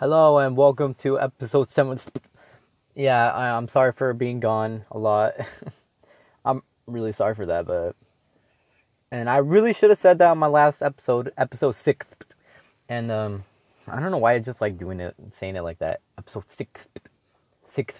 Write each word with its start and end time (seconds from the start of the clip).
Hello 0.00 0.38
and 0.38 0.56
welcome 0.56 0.94
to 0.94 1.20
episode 1.20 1.70
seven. 1.70 2.00
Yeah, 2.94 3.30
I, 3.30 3.50
I'm 3.50 3.68
sorry 3.68 3.92
for 3.92 4.14
being 4.14 4.40
gone 4.40 4.86
a 4.90 4.96
lot. 4.96 5.34
I'm 6.46 6.62
really 6.86 7.12
sorry 7.12 7.34
for 7.34 7.44
that, 7.44 7.66
but 7.66 7.94
and 9.10 9.28
I 9.28 9.36
really 9.36 9.74
should 9.74 9.90
have 9.90 9.98
said 9.98 10.16
that 10.16 10.30
on 10.30 10.38
my 10.38 10.46
last 10.46 10.80
episode, 10.80 11.34
episode 11.36 11.76
six. 11.76 12.06
And 12.88 13.12
um, 13.12 13.44
I 13.86 14.00
don't 14.00 14.10
know 14.10 14.16
why 14.16 14.36
I 14.36 14.38
just 14.38 14.62
like 14.62 14.78
doing 14.78 15.00
it, 15.00 15.14
saying 15.38 15.56
it 15.56 15.60
like 15.60 15.80
that. 15.80 16.00
Episode 16.16 16.44
six, 16.56 16.80
six, 17.74 17.92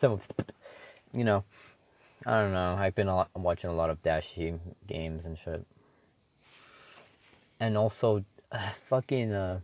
seven. 0.00 0.20
You 1.12 1.24
know, 1.24 1.42
I 2.26 2.42
don't 2.42 2.52
know. 2.52 2.76
I've 2.78 2.94
been 2.94 3.08
a 3.08 3.16
lot, 3.16 3.30
watching 3.34 3.70
a 3.70 3.74
lot 3.74 3.90
of 3.90 4.00
Dashie 4.04 4.56
games 4.86 5.24
and 5.24 5.36
shit, 5.44 5.66
and 7.58 7.76
also 7.76 8.24
uh, 8.52 8.70
fucking 8.88 9.32
uh. 9.32 9.58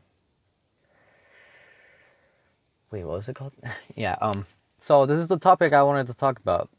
Wait, 2.97 3.05
what 3.05 3.19
was 3.19 3.29
it 3.29 3.37
called? 3.37 3.53
yeah. 3.95 4.17
Um. 4.23 4.47
So 4.81 5.05
this 5.05 5.21
is 5.21 5.29
the 5.29 5.39
topic 5.39 5.75
I 5.75 5.83
wanted 5.83 6.07
to 6.07 6.15
talk 6.15 6.39
about. 6.39 6.71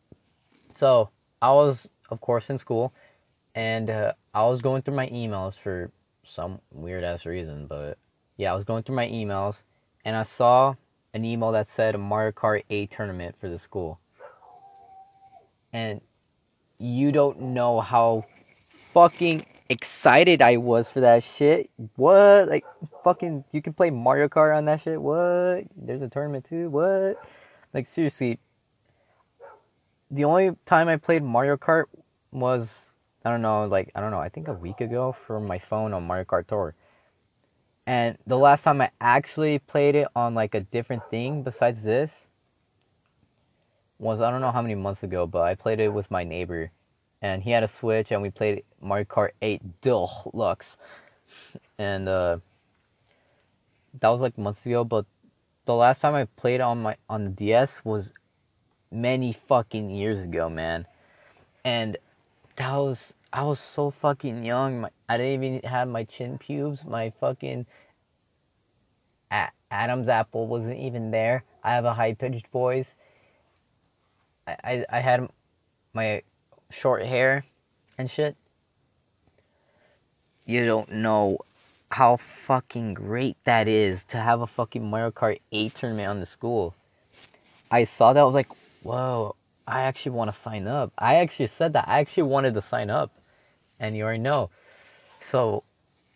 So 0.76 1.12
I 1.44 1.52
was, 1.52 1.86
of 2.10 2.22
course, 2.22 2.50
in 2.50 2.58
school, 2.58 2.92
and 3.54 3.88
uh, 3.92 4.14
I 4.34 4.44
was 4.46 4.60
going 4.60 4.82
through 4.82 4.96
my 4.96 5.06
emails 5.10 5.54
for 5.62 5.92
some 6.28 6.60
weird 6.72 7.04
ass 7.04 7.28
reason, 7.28 7.68
but 7.68 8.00
yeah, 8.36 8.52
I 8.52 8.56
was 8.56 8.64
going 8.64 8.82
through 8.82 8.96
my 8.96 9.08
emails, 9.08 9.58
and 10.06 10.16
I 10.16 10.26
saw 10.40 10.74
an 11.14 11.24
email 11.24 11.52
that 11.52 11.68
said 11.76 11.96
Mario 12.00 12.32
Kart 12.32 12.64
8 12.68 12.90
tournament 12.90 13.36
for 13.40 13.48
the 13.48 13.60
school. 13.60 14.00
And 15.72 16.02
you 16.80 17.12
don't 17.12 17.40
know 17.40 17.80
how 17.80 18.26
fucking 18.92 19.46
excited 19.70 20.42
I 20.42 20.58
was 20.58 20.90
for 20.90 21.02
that 21.02 21.24
shit. 21.24 21.70
What? 21.96 22.50
Like, 22.50 22.66
fucking, 23.04 23.44
you 23.52 23.62
can 23.62 23.74
play 23.74 23.90
Mario 23.90 24.28
Kart 24.28 24.56
on 24.56 24.66
that 24.66 24.84
shit? 24.84 25.02
What? 25.02 25.66
There's 25.76 26.02
a 26.02 26.10
tournament 26.10 26.46
too? 26.50 26.70
What? 26.70 27.18
Like, 27.74 27.88
seriously. 27.88 28.40
The 30.10 30.24
only 30.24 30.52
time 30.66 30.88
I 30.88 30.98
played 30.98 31.24
Mario 31.24 31.58
Kart 31.58 31.86
was, 32.32 32.70
I 33.26 33.30
don't 33.30 33.42
know, 33.42 33.66
like, 33.66 33.92
I 33.94 34.00
don't 34.00 34.12
know, 34.12 34.20
I 34.20 34.30
think 34.30 34.48
a 34.48 34.54
week 34.54 34.80
ago 34.80 35.16
from 35.26 35.46
my 35.46 35.60
phone 35.60 35.94
on 35.94 36.08
Mario 36.08 36.24
Kart 36.24 36.48
Tour. 36.48 36.76
And 37.86 38.18
the 38.26 38.38
last 38.38 38.64
time 38.64 38.82
I 38.82 38.92
actually 39.02 39.60
played 39.60 39.96
it 39.96 40.08
on, 40.16 40.34
like, 40.34 40.56
a 40.56 40.62
different 40.62 41.10
thing 41.10 41.44
besides 41.44 41.84
this 41.84 42.12
was, 44.00 44.22
I 44.22 44.30
don't 44.30 44.42
know 44.42 44.52
how 44.52 44.62
many 44.62 44.76
months 44.76 45.04
ago, 45.04 45.28
but 45.28 45.42
I 45.42 45.56
played 45.56 45.80
it 45.80 45.90
with 45.90 46.10
my 46.12 46.24
neighbor 46.24 46.72
and 47.22 47.42
he 47.44 47.52
had 47.52 47.64
a 47.64 47.70
Switch, 47.80 48.12
and 48.12 48.22
we 48.22 48.30
played 48.30 48.64
Mario 48.82 49.06
Kart 49.06 49.32
8 49.42 49.82
Deluxe, 49.82 50.78
and 51.78 52.08
uh, 52.08 52.38
that 54.00 54.10
was 54.10 54.22
like 54.22 54.38
months 54.38 54.66
ago. 54.66 54.84
But 54.84 55.06
the 55.66 55.74
last 55.74 56.02
time 56.02 56.16
I 56.16 56.26
played 56.26 56.62
on 56.62 56.82
my 56.82 56.96
on 57.10 57.24
the 57.26 57.30
DS 57.32 57.80
was 57.84 58.12
many 58.92 59.38
fucking 59.48 59.90
years 59.90 60.24
ago, 60.24 60.50
man, 60.50 60.86
and 61.66 61.98
that 62.58 62.76
was 62.76 63.14
I 63.34 63.44
was 63.44 63.60
so 63.60 63.92
fucking 63.92 64.46
young. 64.46 64.82
My, 64.82 64.90
I 65.10 65.18
didn't 65.18 65.44
even 65.44 65.70
have 65.70 65.88
my 65.88 66.04
chin 66.06 66.38
pubes. 66.38 66.82
My 66.86 67.12
fucking 67.20 67.66
a- 69.32 69.52
Adam's 69.72 70.08
apple 70.08 70.48
wasn't 70.48 70.78
even 70.80 71.12
there. 71.12 71.44
I 71.64 71.74
have 71.74 71.86
a 71.86 71.94
high 71.94 72.14
pitched 72.14 72.48
voice. 72.48 72.88
I, 74.48 74.56
I 74.64 74.86
I 74.90 75.00
had 75.02 75.28
my 75.94 76.22
short 76.70 77.04
hair 77.04 77.46
and 77.98 78.10
shit, 78.10 78.36
you 80.46 80.66
don't 80.66 80.92
know 80.92 81.38
how 81.90 82.20
fucking 82.46 82.94
great 82.94 83.38
that 83.46 83.68
is 83.68 84.02
to 84.10 84.18
have 84.18 84.42
a 84.42 84.48
fucking 84.48 84.90
Mario 84.90 85.12
Kart 85.12 85.40
8 85.52 85.74
tournament 85.76 86.10
on 86.10 86.20
the 86.20 86.26
school. 86.26 86.76
I 87.72 87.86
saw 87.86 88.14
that, 88.14 88.20
I 88.20 88.24
was 88.24 88.36
like, 88.36 88.50
whoa, 88.84 89.36
I 89.68 89.82
actually 89.82 90.12
want 90.12 90.34
to 90.34 90.42
sign 90.42 90.68
up. 90.68 90.94
I 90.98 91.16
actually 91.16 91.50
said 91.58 91.74
that. 91.74 91.88
I 91.88 92.00
actually 92.00 92.24
wanted 92.24 92.54
to 92.56 92.64
sign 92.70 92.90
up. 92.90 93.12
And 93.80 93.96
you 93.96 94.04
already 94.04 94.20
know. 94.20 94.50
So, 95.32 95.64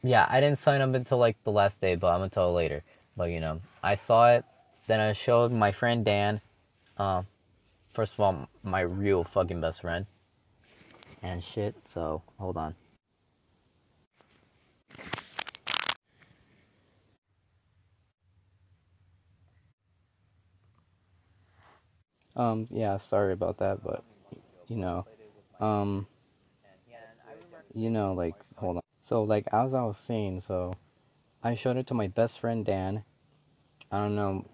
yeah, 0.01 0.25
I 0.29 0.39
didn't 0.39 0.59
sign 0.59 0.81
up 0.81 0.93
until 0.93 1.17
like 1.17 1.37
the 1.43 1.51
last 1.51 1.79
day, 1.79 1.95
but 1.95 2.07
I'm 2.07 2.19
gonna 2.19 2.29
tell 2.29 2.49
you 2.49 2.55
later. 2.55 2.83
But 3.15 3.25
you 3.25 3.39
know, 3.39 3.61
I 3.83 3.95
saw 3.95 4.31
it. 4.31 4.45
Then 4.87 4.99
I 4.99 5.13
showed 5.13 5.51
my 5.51 5.71
friend 5.71 6.03
Dan. 6.03 6.41
Uh, 6.97 7.23
first 7.93 8.13
of 8.13 8.19
all, 8.21 8.47
my 8.63 8.81
real 8.81 9.23
fucking 9.23 9.61
best 9.61 9.81
friend 9.81 10.07
and 11.21 11.43
shit. 11.43 11.75
So 11.93 12.23
hold 12.37 12.57
on. 12.57 12.75
Um, 22.35 22.67
yeah, 22.71 22.97
sorry 22.97 23.33
about 23.33 23.57
that, 23.59 23.83
but 23.83 24.03
you 24.67 24.77
know, 24.77 25.05
um, 25.59 26.07
you 27.73 27.89
know, 27.89 28.13
like, 28.13 28.35
hold 28.55 28.77
on. 28.77 28.81
So, 29.01 29.23
like, 29.23 29.47
as 29.51 29.73
I 29.73 29.83
was 29.83 29.97
saying, 29.97 30.41
so 30.47 30.73
I 31.43 31.55
showed 31.55 31.77
it 31.77 31.87
to 31.87 31.93
my 31.93 32.07
best 32.07 32.39
friend 32.39 32.65
Dan. 32.65 33.03
I 33.91 33.97
don't 33.99 34.15
know, 34.15 34.45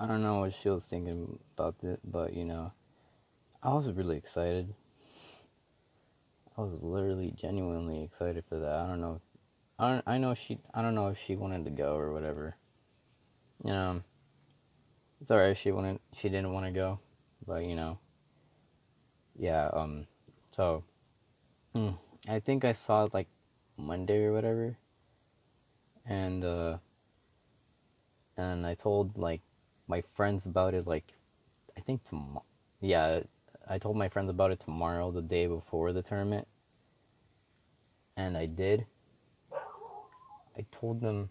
I 0.00 0.06
don't 0.06 0.22
know 0.22 0.40
what 0.40 0.54
she 0.54 0.70
was 0.70 0.84
thinking 0.84 1.38
about 1.56 1.76
it, 1.82 2.00
but 2.04 2.32
you 2.34 2.44
know, 2.44 2.72
I 3.62 3.74
was 3.74 3.90
really 3.90 4.16
excited. 4.16 4.74
I 6.58 6.62
was 6.62 6.72
literally 6.82 7.32
genuinely 7.40 8.02
excited 8.02 8.42
for 8.48 8.58
that. 8.58 8.72
I 8.72 8.88
don't 8.88 9.00
know. 9.00 9.20
I 9.78 9.90
don't. 9.90 10.02
I 10.08 10.18
know 10.18 10.34
she. 10.34 10.58
I 10.74 10.82
don't 10.82 10.96
know 10.96 11.06
if 11.06 11.16
she 11.24 11.36
wanted 11.36 11.64
to 11.66 11.70
go 11.70 11.94
or 11.94 12.12
whatever. 12.12 12.56
You 13.64 13.70
know. 13.70 14.02
It's 15.20 15.30
alright. 15.30 15.56
She 15.62 15.70
wanted. 15.70 16.00
She 16.20 16.28
didn't 16.28 16.52
want 16.52 16.66
to 16.66 16.72
go, 16.72 16.98
but 17.46 17.64
you 17.64 17.76
know. 17.76 18.00
Yeah. 19.38 19.70
Um. 19.72 20.08
So. 20.56 20.82
Hmm, 21.74 21.90
I 22.28 22.40
think 22.40 22.64
I 22.64 22.74
saw 22.86 23.04
it 23.04 23.14
like 23.14 23.28
Monday 23.76 24.24
or 24.24 24.32
whatever. 24.32 24.76
And 26.06 26.44
uh. 26.44 26.78
And 28.36 28.66
I 28.66 28.74
told 28.74 29.16
like 29.16 29.42
my 29.86 30.02
friends 30.16 30.42
about 30.44 30.74
it 30.74 30.88
like, 30.88 31.04
I 31.76 31.80
think 31.80 32.00
tomorrow. 32.08 32.44
Yeah, 32.80 33.20
I 33.68 33.78
told 33.78 33.96
my 33.96 34.08
friends 34.08 34.30
about 34.30 34.50
it 34.50 34.60
tomorrow, 34.64 35.10
the 35.10 35.22
day 35.22 35.46
before 35.46 35.92
the 35.92 36.02
tournament. 36.02 36.46
And 38.16 38.36
I 38.36 38.46
did. 38.46 38.86
I 39.52 40.64
told 40.72 41.00
them 41.00 41.30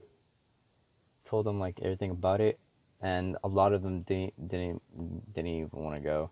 told 1.25 1.45
them 1.45 1.59
like 1.59 1.77
everything 1.81 2.11
about 2.11 2.39
it 2.39 2.57
and 3.01 3.35
a 3.43 3.47
lot 3.47 3.73
of 3.73 3.81
them 3.83 4.01
didn't 4.03 4.47
didn't 4.47 4.81
didn't 5.33 5.51
even 5.51 5.83
want 5.83 5.95
to 5.95 6.01
go. 6.01 6.29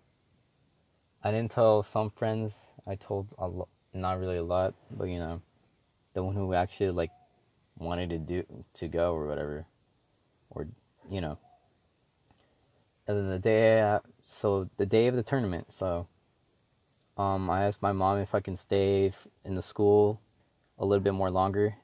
I 1.22 1.30
didn't 1.30 1.52
tell 1.52 1.82
some 1.82 2.10
friends. 2.10 2.54
I 2.86 2.94
told 2.94 3.26
a 3.38 3.46
lot, 3.46 3.68
not 3.92 4.18
really 4.18 4.38
a 4.38 4.44
lot, 4.44 4.74
but 4.90 5.04
you 5.04 5.18
know, 5.18 5.42
the 6.14 6.22
one 6.22 6.34
who 6.34 6.54
actually 6.54 6.90
like 6.90 7.10
wanted 7.78 8.10
to 8.10 8.18
do 8.18 8.44
to 8.74 8.88
go 8.88 9.12
or 9.12 9.26
whatever, 9.26 9.66
or 10.50 10.66
you 11.10 11.20
know. 11.20 11.38
And 13.06 13.16
then 13.16 13.28
the 13.28 13.38
day, 13.38 13.98
so 14.40 14.68
the 14.76 14.86
day 14.86 15.06
of 15.06 15.16
the 15.16 15.22
tournament, 15.22 15.68
so 15.76 16.06
um, 17.16 17.48
I 17.48 17.64
asked 17.64 17.82
my 17.82 17.92
mom 17.92 18.18
if 18.18 18.34
I 18.34 18.40
can 18.40 18.56
stay 18.56 19.12
in 19.44 19.54
the 19.54 19.62
school 19.62 20.20
a 20.78 20.84
little 20.84 21.02
bit 21.02 21.14
more 21.14 21.30
longer, 21.30 21.74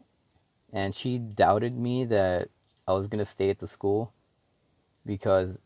and 0.72 0.94
she 0.94 1.18
doubted 1.18 1.76
me 1.76 2.04
that 2.06 2.48
I 2.86 2.92
was 2.92 3.06
gonna 3.06 3.24
stay 3.24 3.50
at 3.50 3.58
the 3.58 3.66
school 3.66 4.12
because 5.06 5.56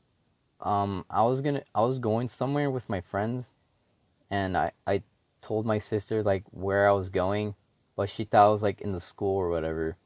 um, 0.60 1.04
I 1.10 1.22
was 1.22 1.40
gonna 1.40 1.62
I 1.74 1.82
was 1.82 1.98
going 1.98 2.28
somewhere 2.28 2.70
with 2.70 2.88
my 2.88 3.00
friends, 3.00 3.46
and 4.30 4.56
I 4.56 4.72
I 4.86 5.02
told 5.42 5.66
my 5.66 5.78
sister 5.78 6.22
like 6.22 6.44
where 6.50 6.88
I 6.88 6.92
was 6.92 7.08
going, 7.08 7.54
but 7.96 8.10
she 8.10 8.24
thought 8.24 8.46
I 8.46 8.52
was 8.52 8.62
like 8.62 8.80
in 8.80 8.92
the 8.92 9.00
school 9.00 9.36
or 9.36 9.50
whatever. 9.50 9.96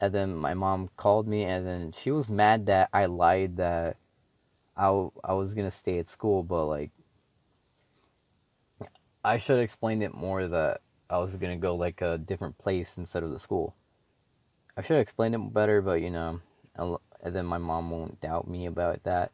And 0.00 0.12
then 0.12 0.34
my 0.34 0.54
mom 0.54 0.90
called 0.96 1.28
me, 1.28 1.44
and 1.44 1.64
then 1.64 1.94
she 2.02 2.10
was 2.10 2.28
mad 2.28 2.66
that 2.66 2.88
I 2.92 3.06
lied 3.06 3.56
that 3.58 3.96
I, 4.82 4.88
I 5.22 5.34
was 5.34 5.54
gonna 5.54 5.70
stay 5.70 6.00
at 6.00 6.10
school, 6.10 6.42
but 6.42 6.66
like 6.66 6.90
I 9.24 9.38
should 9.38 9.54
have 9.56 9.64
explained 9.64 10.02
it 10.02 10.12
more 10.12 10.48
that 10.48 10.80
I 11.08 11.18
was 11.18 11.36
gonna 11.36 11.56
go 11.56 11.76
like 11.76 12.00
a 12.00 12.18
different 12.18 12.58
place 12.58 12.88
instead 12.96 13.22
of 13.22 13.30
the 13.30 13.38
school. 13.38 13.76
I 14.76 14.82
should 14.82 14.94
have 14.94 15.02
explained 15.02 15.36
it 15.36 15.54
better, 15.54 15.82
but 15.82 16.02
you 16.02 16.10
know, 16.10 16.40
and 16.74 16.98
then 17.22 17.46
my 17.46 17.58
mom 17.58 17.92
won't 17.92 18.20
doubt 18.20 18.48
me 18.48 18.66
about 18.66 19.04
that. 19.04 19.30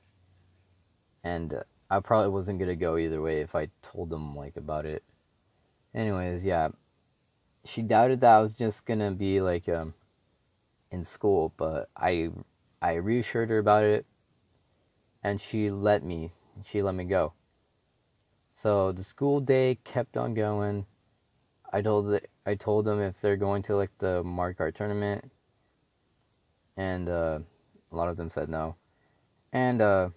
And 1.24 1.54
uh, 1.54 1.62
I 1.88 2.00
probably 2.00 2.28
wasn't 2.28 2.58
gonna 2.58 2.76
go 2.76 2.98
either 2.98 3.22
way 3.22 3.40
if 3.40 3.54
I 3.54 3.70
told 3.80 4.10
them 4.10 4.36
like 4.36 4.58
about 4.58 4.84
it. 4.84 5.02
Anyways, 5.94 6.44
yeah, 6.44 6.68
she 7.64 7.80
doubted 7.80 8.20
that 8.20 8.34
I 8.34 8.40
was 8.40 8.52
just 8.52 8.84
gonna 8.84 9.12
be 9.12 9.40
like 9.40 9.66
um 9.66 9.94
in 10.90 11.06
school, 11.06 11.54
but 11.56 11.88
I 11.96 12.32
I 12.82 12.96
reassured 12.96 13.48
her 13.48 13.58
about 13.58 13.84
it, 13.84 14.04
and 15.22 15.40
she 15.40 15.70
let 15.70 16.04
me 16.04 16.32
she 16.64 16.82
let 16.82 16.94
me 16.94 17.04
go. 17.04 17.32
So 18.62 18.92
the 18.92 19.04
school 19.04 19.40
day 19.40 19.78
kept 19.84 20.16
on 20.16 20.34
going. 20.34 20.86
I 21.72 21.82
told 21.82 22.06
the, 22.06 22.22
I 22.46 22.54
told 22.54 22.86
them 22.86 23.00
if 23.00 23.14
they're 23.20 23.36
going 23.36 23.62
to 23.64 23.76
like 23.76 23.90
the 23.98 24.22
Mario 24.24 24.56
Kart 24.56 24.74
tournament, 24.74 25.30
and 26.76 27.08
uh, 27.08 27.38
a 27.92 27.96
lot 27.96 28.08
of 28.08 28.16
them 28.16 28.30
said 28.30 28.48
no. 28.48 28.74
And 29.52 29.80
uh, 29.80 30.08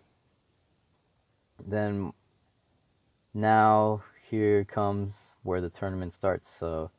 then 1.67 2.13
now 3.33 4.03
here 4.29 4.63
comes 4.63 5.15
where 5.43 5.61
the 5.61 5.69
tournament 5.69 6.13
starts. 6.13 6.49
So 6.59 6.89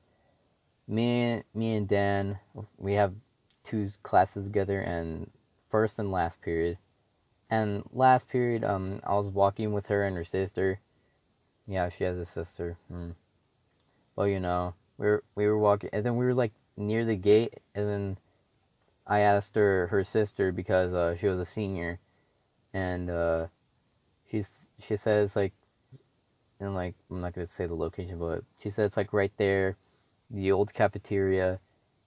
me, 0.87 1.43
me 1.55 1.77
and 1.77 1.89
Dan, 1.89 2.39
we 2.79 2.93
have 2.95 3.15
two 3.65 3.91
classes 4.03 4.45
together, 4.45 4.81
and 4.81 5.31
first 5.71 5.99
and 5.99 6.13
last 6.13 6.41
period. 6.41 6.79
And 7.53 7.83
last 7.93 8.29
period, 8.29 8.65
um, 8.65 9.03
I 9.05 9.13
was 9.13 9.27
walking 9.27 9.75
with 9.75 9.85
her 9.89 10.07
and 10.07 10.17
her 10.17 10.25
sister. 10.25 10.81
Yeah, 11.67 11.91
she 11.91 12.05
has 12.05 12.17
a 12.17 12.25
sister. 12.25 12.79
Hmm. 12.89 13.11
Well, 14.17 14.27
you 14.27 14.41
know, 14.41 14.73
we 14.97 15.07
were 15.07 15.23
we 15.35 15.47
were 15.47 15.59
walking, 15.59 15.91
and 15.93 16.03
then 16.03 16.17
we 16.17 16.25
were 16.25 16.33
like 16.33 16.53
near 16.79 17.05
the 17.05 17.15
gate, 17.15 17.59
and 17.75 17.87
then 17.87 18.19
I 19.07 19.19
asked 19.21 19.55
her 19.57 19.89
her 19.89 20.03
sister 20.03 20.51
because 20.51 20.95
uh, 20.95 21.15
she 21.21 21.27
was 21.27 21.41
a 21.41 21.45
senior, 21.45 21.99
and 22.73 23.11
uh, 23.11 23.47
she's 24.31 24.49
she 24.89 24.97
says 24.97 25.37
like, 25.37 25.53
and 26.59 26.75
like 26.75 26.95
I'm 27.11 27.21
not 27.21 27.35
gonna 27.35 27.49
say 27.55 27.67
the 27.67 27.75
location, 27.75 28.19
but 28.19 28.45
she 28.63 28.71
said 28.71 28.87
it's 28.87 28.97
like 28.97 29.13
right 29.13 29.33
there, 29.37 29.77
the 30.31 30.53
old 30.53 30.73
cafeteria, 30.73 31.61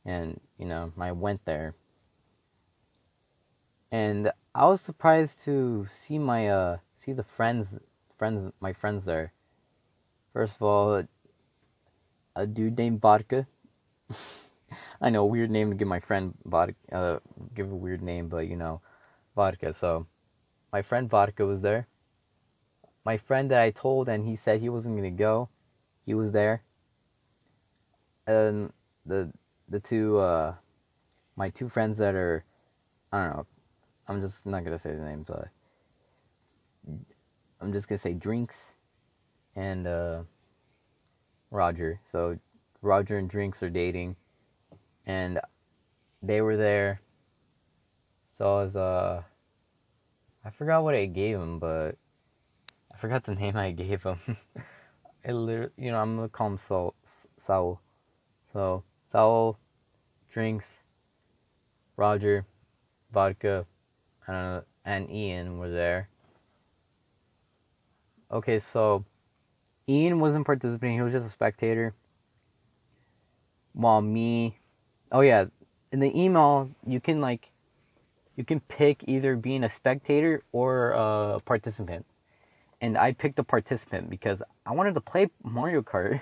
and 0.06 0.40
you 0.58 0.66
know 0.66 0.92
I 1.00 1.12
went 1.12 1.46
there, 1.46 1.76
and 3.96 4.30
I 4.54 4.66
was 4.66 4.82
surprised 4.82 5.36
to 5.46 5.88
see 6.02 6.18
my 6.20 6.50
uh 6.50 6.78
see 7.02 7.14
the 7.14 7.28
friends 7.38 7.68
friends 8.18 8.52
my 8.60 8.74
friends 8.74 9.06
there. 9.06 9.32
First 10.34 10.56
of 10.56 10.64
all, 10.64 11.04
a 12.36 12.46
dude 12.46 12.78
named 12.78 13.00
Vodka. 13.00 13.48
I 15.02 15.10
know, 15.10 15.26
weird 15.26 15.50
name 15.50 15.70
to 15.70 15.78
give 15.78 15.88
my 15.88 16.02
friend 16.02 16.34
Vodka, 16.44 16.76
uh, 16.92 17.20
give 17.56 17.72
a 17.72 17.76
weird 17.76 18.02
name, 18.02 18.28
but 18.28 18.48
you 18.48 18.58
know, 18.58 18.82
Vodka. 19.36 19.74
So, 19.80 20.08
my 20.74 20.82
friend 20.82 21.10
Vodka 21.10 21.46
was 21.46 21.62
there. 21.62 21.88
My 23.06 23.18
friend 23.18 23.50
that 23.52 23.62
I 23.62 23.72
told 23.72 24.10
and 24.10 24.28
he 24.28 24.36
said 24.36 24.60
he 24.60 24.70
wasn't 24.70 24.98
gonna 24.98 25.12
go, 25.12 25.48
he 26.06 26.14
was 26.14 26.34
there. 26.34 26.64
And 28.28 28.74
the 29.06 29.32
the 29.70 29.80
two 29.80 30.20
uh, 30.20 30.56
my 31.38 31.50
two 31.50 31.70
friends 31.70 31.98
that 32.00 32.16
are, 32.16 32.44
I 33.14 33.24
don't 33.24 33.38
know, 33.38 33.46
I'm 34.08 34.22
just 34.22 34.46
not 34.46 34.64
gonna 34.64 34.80
say 34.80 34.92
the 34.92 35.04
names, 35.04 35.26
but 35.28 35.48
I'm 37.60 37.74
just 37.74 37.88
gonna 37.88 38.00
say 38.00 38.14
Drinks 38.14 38.56
and 39.56 39.88
uh, 39.88 40.22
Roger. 41.50 42.00
So 42.12 42.38
Roger 42.82 43.18
and 43.18 43.30
Drinks 43.30 43.64
are 43.64 43.70
dating, 43.70 44.16
and 45.06 45.40
they 46.22 46.42
were 46.42 46.58
there. 46.58 47.02
So 48.38 48.46
I 48.46 48.64
was 48.64 48.76
uh, 48.76 49.24
I 50.44 50.50
forgot 50.52 50.84
what 50.84 50.94
I 50.94 51.06
gave 51.06 51.38
him, 51.38 51.58
but 51.58 51.98
I 52.94 52.98
forgot 52.98 53.24
the 53.26 53.36
name 53.36 53.58
I 53.58 53.72
gave 53.72 54.04
him. 54.04 54.20
it 55.24 55.34
literally, 55.34 55.72
you 55.78 55.92
know, 55.92 55.98
I'm 55.98 56.16
gonna 56.16 56.30
call 56.30 56.48
him 56.48 56.60
Saul. 56.68 56.94
Saul. 57.48 57.82
So 58.54 58.84
Saul, 59.12 59.58
Drinks, 60.32 60.66
Roger, 61.98 62.46
Vodka, 63.12 63.66
uh, 64.28 64.62
and 64.86 65.10
Ian 65.10 65.58
were 65.58 65.70
there. 65.70 66.10
Okay, 68.32 68.60
so 68.74 69.06
Ian 69.88 70.20
wasn't 70.20 70.46
participating, 70.46 70.96
he 70.96 71.02
was 71.02 71.14
just 71.14 71.28
a 71.28 71.32
spectator. 71.32 71.94
While 73.74 74.02
me, 74.02 74.58
oh 75.12 75.22
yeah, 75.22 75.46
in 75.92 76.00
the 76.00 76.12
email, 76.20 76.70
you 76.86 77.00
can 77.00 77.22
like, 77.22 77.50
you 78.36 78.44
can 78.44 78.60
pick 78.62 79.04
either 79.08 79.36
being 79.36 79.64
a 79.64 79.74
spectator 79.76 80.44
or 80.52 80.92
a 80.92 81.40
participant. 81.46 82.06
And 82.82 82.98
I 82.98 83.14
picked 83.14 83.40
a 83.40 83.44
participant 83.44 84.10
because 84.10 84.42
I 84.66 84.74
wanted 84.74 84.96
to 84.96 85.02
play 85.02 85.30
Mario 85.44 85.82
Kart. 85.82 86.20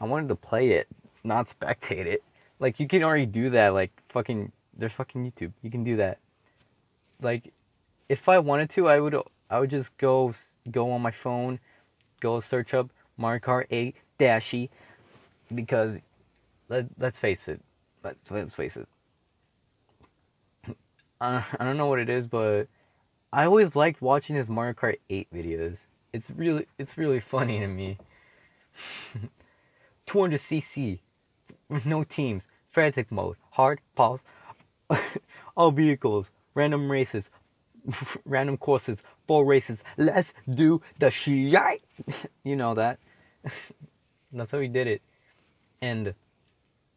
I 0.00 0.04
wanted 0.04 0.28
to 0.28 0.36
play 0.36 0.70
it, 0.72 0.86
not 1.24 1.48
spectate 1.48 2.06
it. 2.06 2.22
Like, 2.58 2.78
you 2.78 2.86
can 2.86 3.02
already 3.02 3.26
do 3.26 3.50
that, 3.50 3.68
like, 3.70 3.90
fucking, 4.10 4.52
there's 4.76 4.92
fucking 4.92 5.24
YouTube. 5.24 5.52
You 5.62 5.70
can 5.70 5.82
do 5.82 5.96
that. 5.96 6.18
Like, 7.22 7.52
if 8.08 8.28
I 8.28 8.38
wanted 8.38 8.70
to, 8.74 8.88
I 8.88 9.00
would, 9.00 9.14
I 9.50 9.60
would 9.60 9.70
just 9.70 9.90
go, 9.98 10.34
go 10.70 10.90
on 10.92 11.00
my 11.02 11.12
phone 11.22 11.58
go 12.20 12.40
search 12.40 12.74
up 12.74 12.90
Mario 13.16 13.40
Kart 13.40 13.64
8 13.70 13.94
Dashie 14.20 14.68
because 15.54 15.96
let 16.68 16.86
let's 16.98 17.18
face 17.18 17.40
it, 17.46 17.60
let's 18.04 18.18
let's 18.30 18.54
face 18.54 18.76
it. 18.76 18.86
I 21.20 21.44
I 21.58 21.64
don't 21.64 21.76
know 21.76 21.86
what 21.86 21.98
it 21.98 22.08
is, 22.08 22.26
but 22.26 22.64
I 23.32 23.44
always 23.44 23.74
liked 23.74 24.00
watching 24.00 24.36
his 24.36 24.48
Mario 24.48 24.74
Kart 24.74 24.98
8 25.08 25.28
videos. 25.34 25.76
It's 26.12 26.30
really 26.30 26.66
it's 26.78 26.96
really 26.96 27.22
funny 27.30 27.58
to 27.58 27.66
me. 27.66 27.98
200cc 30.08 30.98
with 31.68 31.86
no 31.86 32.02
teams, 32.02 32.42
frantic 32.72 33.12
mode, 33.12 33.36
hard 33.50 33.80
pause, 33.94 34.18
all 35.56 35.70
vehicles, 35.70 36.26
random 36.54 36.90
races, 36.90 37.24
random 38.24 38.56
courses, 38.56 38.98
four 39.26 39.44
races. 39.44 39.78
Let's 39.96 40.28
do 40.48 40.82
the 40.98 41.10
shit. 41.10 41.82
you 42.44 42.56
know 42.56 42.74
that. 42.74 42.98
That's 44.32 44.50
how 44.50 44.58
we 44.58 44.68
did 44.68 44.86
it. 44.86 45.02
And 45.82 46.14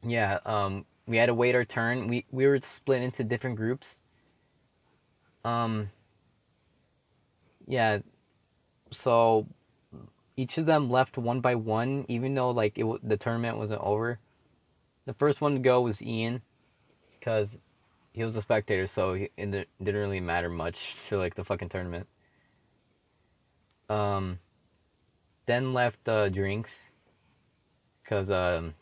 yeah, 0.04 0.40
um, 0.46 0.86
we 1.08 1.18
had 1.18 1.28
to 1.28 1.34
wait 1.34 1.56
our 1.56 1.66
turn. 1.66 2.08
We 2.08 2.26
we 2.32 2.46
were 2.46 2.60
split 2.78 3.02
into 3.02 3.24
different 3.24 3.56
groups. 3.56 3.88
Um. 5.44 5.90
Yeah. 7.68 8.00
So 9.04 9.48
each 10.36 10.58
of 10.58 10.66
them 10.66 10.90
left 10.90 11.18
one 11.18 11.42
by 11.42 11.56
one, 11.56 12.06
even 12.08 12.34
though 12.36 12.52
like 12.52 12.78
it 12.78 12.86
the 13.08 13.18
tournament 13.18 13.58
wasn't 13.58 13.82
over. 13.82 14.20
The 15.06 15.14
first 15.14 15.42
one 15.42 15.54
to 15.56 15.60
go 15.60 15.82
was 15.82 16.02
Ian, 16.02 16.42
because 17.20 17.48
he 18.14 18.24
was 18.24 18.36
a 18.36 18.42
spectator, 18.42 18.88
so 18.88 19.16
he, 19.16 19.30
it 19.38 19.68
didn't 19.84 20.02
really 20.02 20.20
matter 20.20 20.50
much 20.50 20.78
to 21.10 21.18
like 21.18 21.36
the 21.36 21.44
fucking 21.44 21.70
tournament. 21.70 22.08
Um, 23.90 24.40
then 25.48 25.74
left 25.74 26.08
uh, 26.08 26.30
drinks, 26.30 26.70
cause 28.08 28.30
um, 28.30 28.76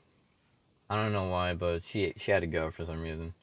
I 0.90 1.02
don't 1.02 1.14
know 1.14 1.30
why, 1.30 1.54
but 1.54 1.82
she 1.90 2.14
she 2.18 2.32
had 2.32 2.42
to 2.42 2.48
go 2.48 2.72
for 2.72 2.86
some 2.86 3.02
reason. 3.02 3.34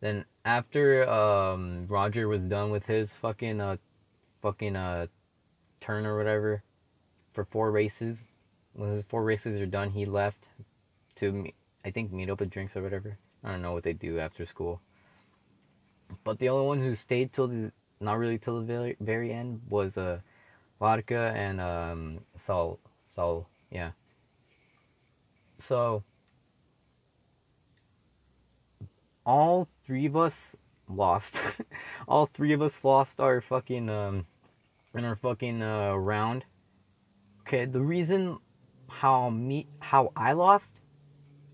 Then 0.00 0.24
after 0.44 1.08
um 1.10 1.86
Roger 1.88 2.28
was 2.28 2.40
done 2.42 2.70
with 2.70 2.84
his 2.86 3.10
fucking 3.20 3.60
uh 3.60 3.76
fucking 4.40 4.76
uh 4.76 5.08
turn 5.80 6.06
or 6.06 6.16
whatever 6.16 6.62
for 7.34 7.44
four 7.44 7.72
races, 7.72 8.16
when 8.74 8.94
his 8.94 9.04
four 9.08 9.24
races 9.24 9.60
are 9.60 9.66
done, 9.66 9.90
he 9.90 10.06
left 10.06 10.44
to 11.16 11.46
I 11.84 11.90
think 11.90 12.12
meet 12.12 12.30
up 12.30 12.38
with 12.38 12.50
drinks 12.50 12.76
or 12.76 12.82
whatever. 12.82 13.18
I 13.42 13.52
don't 13.52 13.62
know 13.62 13.72
what 13.72 13.84
they 13.84 13.92
do 13.92 14.18
after 14.18 14.44
school. 14.46 14.80
But 16.24 16.38
the 16.38 16.48
only 16.48 16.66
one 16.66 16.80
who 16.80 16.94
stayed 16.94 17.32
till 17.32 17.48
the 17.48 17.72
not 18.00 18.18
really 18.18 18.38
till 18.38 18.60
the 18.60 18.66
very 18.66 18.96
very 19.00 19.32
end 19.32 19.60
was 19.68 19.96
uh 19.96 20.18
vodka 20.78 21.32
and 21.36 21.60
um 21.60 22.20
Saul 22.46 22.78
Saul 23.14 23.46
yeah. 23.70 23.90
So 25.58 26.02
all 29.24 29.68
three 29.86 30.06
of 30.06 30.16
us 30.16 30.34
lost. 30.88 31.36
all 32.08 32.26
three 32.26 32.52
of 32.52 32.62
us 32.62 32.72
lost 32.82 33.20
our 33.20 33.40
fucking 33.40 33.88
um 33.88 34.26
in 34.94 35.04
our 35.04 35.16
fucking 35.16 35.62
uh 35.62 35.94
round. 35.94 36.44
Okay, 37.46 37.64
the 37.64 37.80
reason 37.80 38.38
how 38.88 39.30
me 39.30 39.66
how 39.80 40.12
I 40.16 40.32
lost 40.32 40.70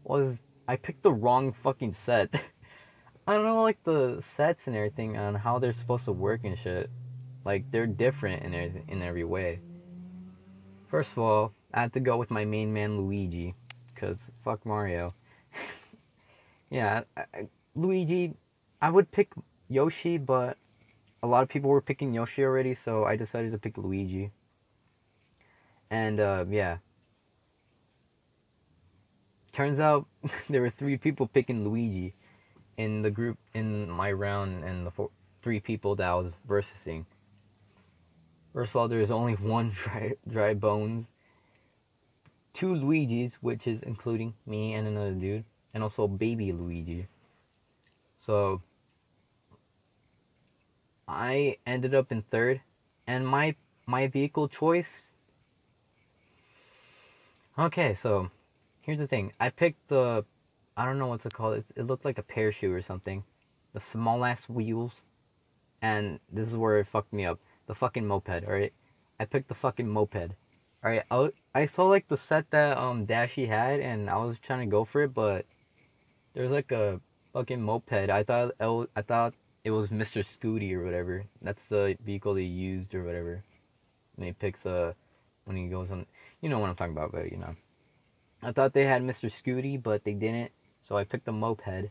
was 0.05 0.37
I 0.69 0.77
picked 0.77 1.03
the 1.03 1.13
wrong 1.13 1.53
fucking 1.53 1.95
set. 1.95 2.31
I 3.27 3.35
don't 3.35 3.45
know 3.45 3.63
like 3.63 3.83
the 3.85 4.23
sets 4.37 4.67
and 4.67 4.77
everything 4.77 5.17
on 5.17 5.35
how 5.35 5.59
they're 5.59 5.75
supposed 5.75 6.05
to 6.05 6.13
work 6.13 6.41
and 6.45 6.59
shit. 6.59 6.91
Like 7.45 7.71
they're 7.71 7.87
different 7.87 8.43
in 8.43 8.55
every, 8.55 8.85
in 8.89 9.03
every 9.03 9.25
way. 9.25 9.61
First 10.89 11.13
of 11.13 11.19
all, 11.19 11.53
I 11.73 11.81
had 11.81 11.93
to 11.95 12.01
go 12.01 12.17
with 12.17 12.31
my 12.31 12.45
main 12.45 12.73
man 12.73 12.99
Luigi, 12.99 13.55
cause 13.97 14.17
fuck 14.45 14.65
Mario. 14.65 15.15
yeah, 16.71 17.03
I, 17.17 17.21
I, 17.35 17.49
Luigi. 17.75 18.35
I 18.81 18.91
would 18.91 19.11
pick 19.11 19.33
Yoshi, 19.69 20.19
but 20.19 20.59
a 21.23 21.27
lot 21.27 21.43
of 21.43 21.49
people 21.49 21.71
were 21.71 21.81
picking 21.81 22.13
Yoshi 22.13 22.45
already, 22.45 22.75
so 22.75 23.05
I 23.05 23.17
decided 23.17 23.53
to 23.53 23.59
pick 23.59 23.79
Luigi. 23.79 24.31
And 25.91 26.21
uh, 26.21 26.45
yeah, 26.49 26.79
turns 29.57 29.81
out 29.81 30.07
there 30.51 30.61
were 30.61 30.73
three 30.79 30.99
people 30.99 31.27
picking 31.27 31.65
Luigi 31.65 32.15
in 32.77 33.01
the 33.01 33.11
group 33.11 33.39
in 33.55 33.89
my 33.89 34.13
round 34.13 34.63
and 34.65 34.87
the 34.87 34.91
four, 34.91 35.11
three 35.43 35.61
people 35.61 35.97
that 35.97 36.07
I 36.07 36.15
was 36.15 36.33
versing. 36.47 37.07
First 38.53 38.71
of 38.71 38.77
all, 38.77 38.89
there's 38.89 39.11
only 39.11 39.33
one 39.57 39.71
dry, 39.71 40.13
dry 40.29 40.55
bones, 40.55 41.07
two 42.53 42.75
Luigis, 42.75 43.33
which 43.41 43.67
is 43.67 43.81
including 43.83 44.35
me 44.47 44.75
and 44.75 44.87
another 44.87 45.13
dude, 45.13 45.45
and 45.73 45.83
also 45.83 46.07
baby 46.07 46.53
Luigi. 46.53 47.07
So, 48.27 48.61
I 51.09 51.59
ended 51.67 51.95
up 51.95 52.11
in 52.11 52.23
third, 52.23 52.61
and 53.07 53.27
my 53.27 53.55
my 53.87 54.09
vehicle 54.09 54.49
choice. 54.49 54.89
Okay, 57.57 57.97
so 58.03 58.31
here's 58.87 58.99
the 58.99 59.07
thing. 59.09 59.33
I 59.41 59.51
picked 59.51 59.89
the, 59.89 60.25
I 60.77 60.87
don't 60.87 60.99
know 60.99 61.09
what's 61.09 61.27
it 61.27 61.35
called. 61.35 61.59
It, 61.59 61.65
it 61.75 61.87
looked 61.87 62.05
like 62.05 62.19
a 62.19 62.23
parachute 62.23 62.73
or 62.73 62.83
something. 62.83 63.25
The 63.75 63.81
small 63.81 64.25
ass 64.25 64.49
wheels, 64.49 64.93
and 65.83 66.21
this 66.33 66.49
is 66.49 66.55
where 66.55 66.79
it 66.79 66.87
fucked 66.91 67.13
me 67.13 67.27
up. 67.27 67.41
The 67.67 67.75
fucking 67.75 68.07
moped. 68.07 68.45
All 68.47 68.53
right, 68.53 68.73
I 69.21 69.25
picked 69.25 69.49
the 69.49 69.55
fucking 69.55 69.89
moped. 69.89 70.33
All 70.85 70.91
right, 70.91 71.03
I, 71.11 71.29
I 71.55 71.67
saw 71.67 71.87
like 71.87 72.09
the 72.09 72.17
set 72.17 72.51
that 72.53 72.79
um 72.79 73.07
Dashie 73.07 73.49
had, 73.49 73.81
and 73.81 74.09
I 74.09 74.17
was 74.17 74.37
trying 74.39 74.61
to 74.61 74.71
go 74.71 74.85
for 74.85 75.03
it, 75.03 75.13
but 75.13 75.45
there's 76.33 76.51
like 76.51 76.71
a 76.71 77.01
fucking 77.33 77.61
moped. 77.61 77.93
I 77.93 78.23
thought 78.23 78.53
was, 78.61 78.87
I 78.95 79.03
thought 79.03 79.35
it 79.65 79.73
was 79.73 79.89
Mr. 79.89 80.25
Scooty 80.25 80.73
or 80.73 80.85
whatever. 80.85 81.25
That's 81.43 81.63
the 81.69 81.97
vehicle 82.05 82.35
they 82.35 82.43
used 82.43 82.95
or 82.95 83.03
whatever. 83.03 83.43
And 84.17 84.27
he 84.27 84.33
picks 84.33 84.65
a 84.65 84.95
when 85.45 85.57
he 85.57 85.67
goes 85.67 85.91
on. 85.91 86.07
You 86.41 86.49
know 86.49 86.61
what 86.61 86.71
I'm 86.71 86.77
talking 86.77 86.93
about, 86.93 87.11
but 87.13 87.33
you 87.33 87.37
know. 87.37 87.57
I 88.43 88.53
thought 88.53 88.73
they 88.73 88.85
had 88.85 89.03
Mr. 89.03 89.31
Scooty, 89.31 89.83
but 89.83 90.05
they 90.05 90.15
didn't. 90.15 90.53
So 90.89 90.97
I 90.97 91.05
picked 91.05 91.29
a 91.29 91.33
moped. 91.33 91.91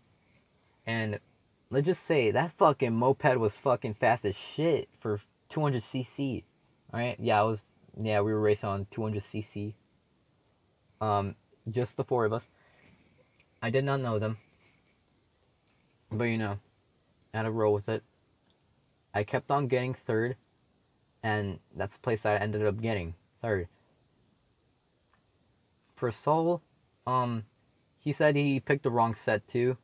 And 0.86 1.20
let's 1.70 1.86
just 1.86 2.06
say 2.06 2.32
that 2.32 2.54
fucking 2.58 2.94
moped 2.94 3.38
was 3.38 3.54
fucking 3.64 3.96
fast 3.96 4.26
as 4.26 4.36
shit 4.36 4.90
for 5.00 5.22
200cc. 5.52 6.44
Alright? 6.94 7.20
Yeah, 7.20 7.42
I 7.42 7.44
was. 7.44 7.60
Yeah, 8.02 8.22
we 8.22 8.34
were 8.34 8.42
racing 8.42 8.70
on 8.70 8.88
200cc. 8.96 9.74
Um, 11.02 11.36
just 11.70 11.98
the 11.98 12.04
four 12.04 12.26
of 12.26 12.34
us. 12.34 12.44
I 13.62 13.70
did 13.70 13.86
not 13.86 14.02
know 14.02 14.20
them. 14.20 14.38
But 16.12 16.26
you 16.26 16.38
know, 16.38 16.60
I 17.34 17.38
had 17.38 17.44
to 17.44 17.52
roll 17.52 17.74
with 17.74 17.90
it. 17.90 18.04
I 19.14 19.24
kept 19.24 19.50
on 19.50 19.68
getting 19.68 19.96
third, 20.06 20.36
and 21.24 21.60
that's 21.76 21.94
the 21.94 22.00
place 22.00 22.26
I 22.26 22.36
ended 22.36 22.66
up 22.66 22.82
getting 22.82 23.16
third. 23.42 23.68
For 25.96 26.12
Saul, 26.12 26.62
um, 27.08 27.44
he 28.00 28.12
said 28.14 28.36
he 28.36 28.60
picked 28.60 28.84
the 28.84 28.92
wrong 28.92 29.16
set 29.24 29.48
too, 29.48 29.78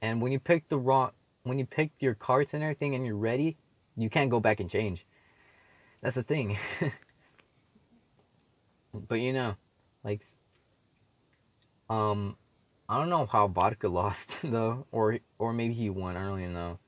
and 0.00 0.22
when 0.22 0.32
you 0.32 0.40
pick 0.40 0.68
the 0.68 0.78
wrong, 0.78 1.10
when 1.42 1.58
you 1.58 1.66
pick 1.66 1.90
your 2.00 2.14
cards 2.14 2.54
and 2.54 2.62
everything, 2.62 2.94
and 2.94 3.04
you're 3.04 3.16
ready, 3.16 3.56
you 3.96 4.08
can't 4.08 4.30
go 4.30 4.40
back 4.40 4.60
and 4.60 4.70
change. 4.70 5.04
That's 6.02 6.14
the 6.14 6.22
thing. 6.22 6.58
but 8.94 9.16
you 9.16 9.32
know, 9.32 9.54
like, 10.04 10.20
um, 11.90 12.36
I 12.88 12.98
don't 12.98 13.10
know 13.10 13.26
how 13.26 13.48
Vodka 13.48 13.88
lost 13.90 14.30
though, 14.42 14.86
or 14.92 15.18
or 15.38 15.52
maybe 15.52 15.74
he 15.74 15.90
won. 15.90 16.16
I 16.16 16.24
don't 16.24 16.40
even 16.40 16.54
know. 16.54 16.78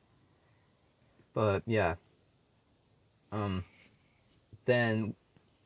But 1.35 1.63
yeah. 1.67 1.97
Um. 3.33 3.65
Then 4.67 5.15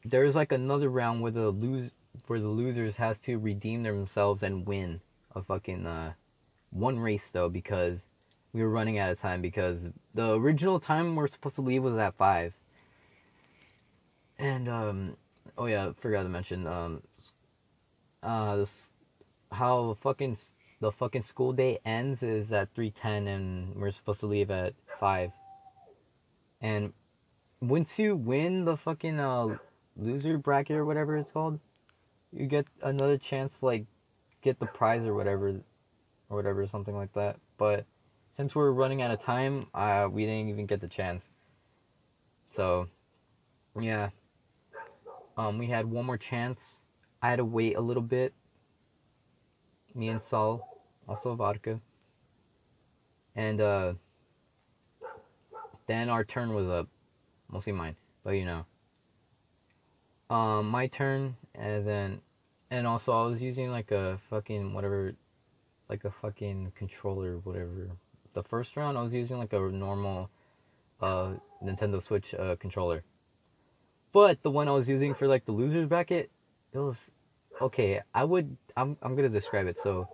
there's 0.05 0.35
like 0.35 0.53
another 0.53 0.89
round 0.89 1.21
where 1.23 1.33
the 1.33 1.51
lose 1.51 1.91
where 2.27 2.41
the 2.41 2.49
losers 2.49 2.95
has 2.97 3.17
to 3.27 3.39
redeem 3.39 3.83
themselves 3.83 4.43
and 4.43 4.67
win 4.67 5.01
a 5.35 5.43
fucking 5.43 5.87
uh 5.87 6.13
one 6.71 6.99
race 6.99 7.25
though 7.33 7.49
because 7.49 7.99
we 8.53 8.63
were 8.63 8.71
running 8.71 8.99
out 8.99 9.11
of 9.11 9.21
time 9.21 9.43
because 9.43 9.79
the 10.15 10.33
original 10.33 10.79
time 10.81 11.17
we're 11.17 11.29
supposed 11.29 11.57
to 11.57 11.61
leave 11.61 11.83
was 11.83 11.99
at 11.99 12.17
five. 12.17 12.53
And 14.39 14.69
um 14.69 15.17
oh 15.59 15.67
yeah, 15.67 15.93
forgot 16.01 16.23
to 16.23 16.29
mention 16.29 16.67
um 16.67 17.03
uh 18.23 18.57
this 18.57 18.71
how 19.51 19.97
fucking 20.03 20.39
the 20.81 20.93
fucking 20.93 21.25
school 21.25 21.53
day 21.53 21.79
ends 21.85 22.23
is 22.23 22.53
at 22.53 22.75
3:10 22.75 23.29
and 23.29 23.75
we're 23.77 23.93
supposed 23.93 24.21
to 24.21 24.27
leave 24.27 24.51
at 24.51 24.75
5. 25.01 25.31
And 26.61 26.93
once 27.61 27.99
you 27.99 28.17
win 28.17 28.65
the 28.65 28.77
fucking 28.77 29.19
uh 29.19 29.59
loser 29.97 30.39
bracket 30.39 30.77
or 30.77 30.85
whatever 30.85 31.17
it's 31.17 31.33
called, 31.33 31.59
you 32.35 32.47
get 32.47 32.67
another 32.83 33.19
chance 33.19 33.53
to, 33.61 33.67
like 33.67 33.87
get 34.43 34.59
the 34.61 34.67
prize 34.67 35.03
or 35.07 35.15
whatever 35.15 35.49
or 36.31 36.37
whatever 36.37 36.67
something 36.67 36.97
like 36.97 37.13
that. 37.15 37.37
But 37.59 37.85
since 38.37 38.55
we're 38.55 38.73
running 38.73 39.03
out 39.03 39.11
of 39.11 39.23
time, 39.23 39.67
uh 39.75 40.09
we 40.11 40.27
didn't 40.27 40.49
even 40.49 40.67
get 40.67 40.81
the 40.81 40.89
chance. 40.89 41.23
So, 42.57 42.89
yeah. 43.81 44.11
Um 45.37 45.59
we 45.59 45.67
had 45.69 45.87
one 45.87 46.07
more 46.07 46.19
chance. 46.19 46.59
I 47.23 47.31
had 47.31 47.37
to 47.37 47.45
wait 47.45 47.77
a 47.77 47.81
little 47.81 48.03
bit 48.03 48.33
me 49.95 50.09
and 50.09 50.21
Saul, 50.29 50.83
also 51.09 51.35
vodka. 51.35 51.81
And 53.37 53.61
uh, 53.61 53.95
then 55.87 56.09
our 56.09 56.25
turn 56.25 56.55
was 56.55 56.69
up, 56.69 56.89
mostly 57.51 57.73
mine, 57.73 57.97
but 58.23 58.31
you 58.33 58.45
know. 58.45 58.65
Um, 60.35 60.69
my 60.69 60.89
turn, 60.89 61.37
and 61.55 61.87
then, 61.87 62.21
and 62.69 62.89
also 62.89 63.13
I 63.13 63.25
was 63.27 63.41
using 63.41 63.71
like 63.71 63.93
a 63.93 64.19
fucking 64.31 64.75
whatever, 64.75 65.15
like 65.89 66.05
a 66.05 66.11
fucking 66.11 66.73
controller, 66.77 67.39
whatever. 67.45 67.91
The 68.35 68.43
first 68.43 68.77
round 68.77 68.99
I 68.99 69.03
was 69.03 69.13
using 69.13 69.39
like 69.39 69.53
a 69.53 69.61
normal, 69.61 70.29
uh, 71.01 71.35
Nintendo 71.63 72.05
Switch 72.05 72.35
uh, 72.35 72.57
controller. 72.57 73.05
But 74.13 74.43
the 74.43 74.51
one 74.51 74.67
I 74.67 74.73
was 74.73 74.89
using 74.89 75.15
for 75.15 75.29
like 75.29 75.45
the 75.47 75.53
losers 75.53 75.89
bracket, 75.89 76.31
it 76.73 76.79
was 76.79 76.97
okay, 77.61 78.01
I 78.13 78.25
would 78.25 78.57
I'm 78.77 78.97
I'm 79.03 79.15
gonna 79.15 79.29
describe 79.29 79.69
it. 79.69 79.77
So 79.85 80.09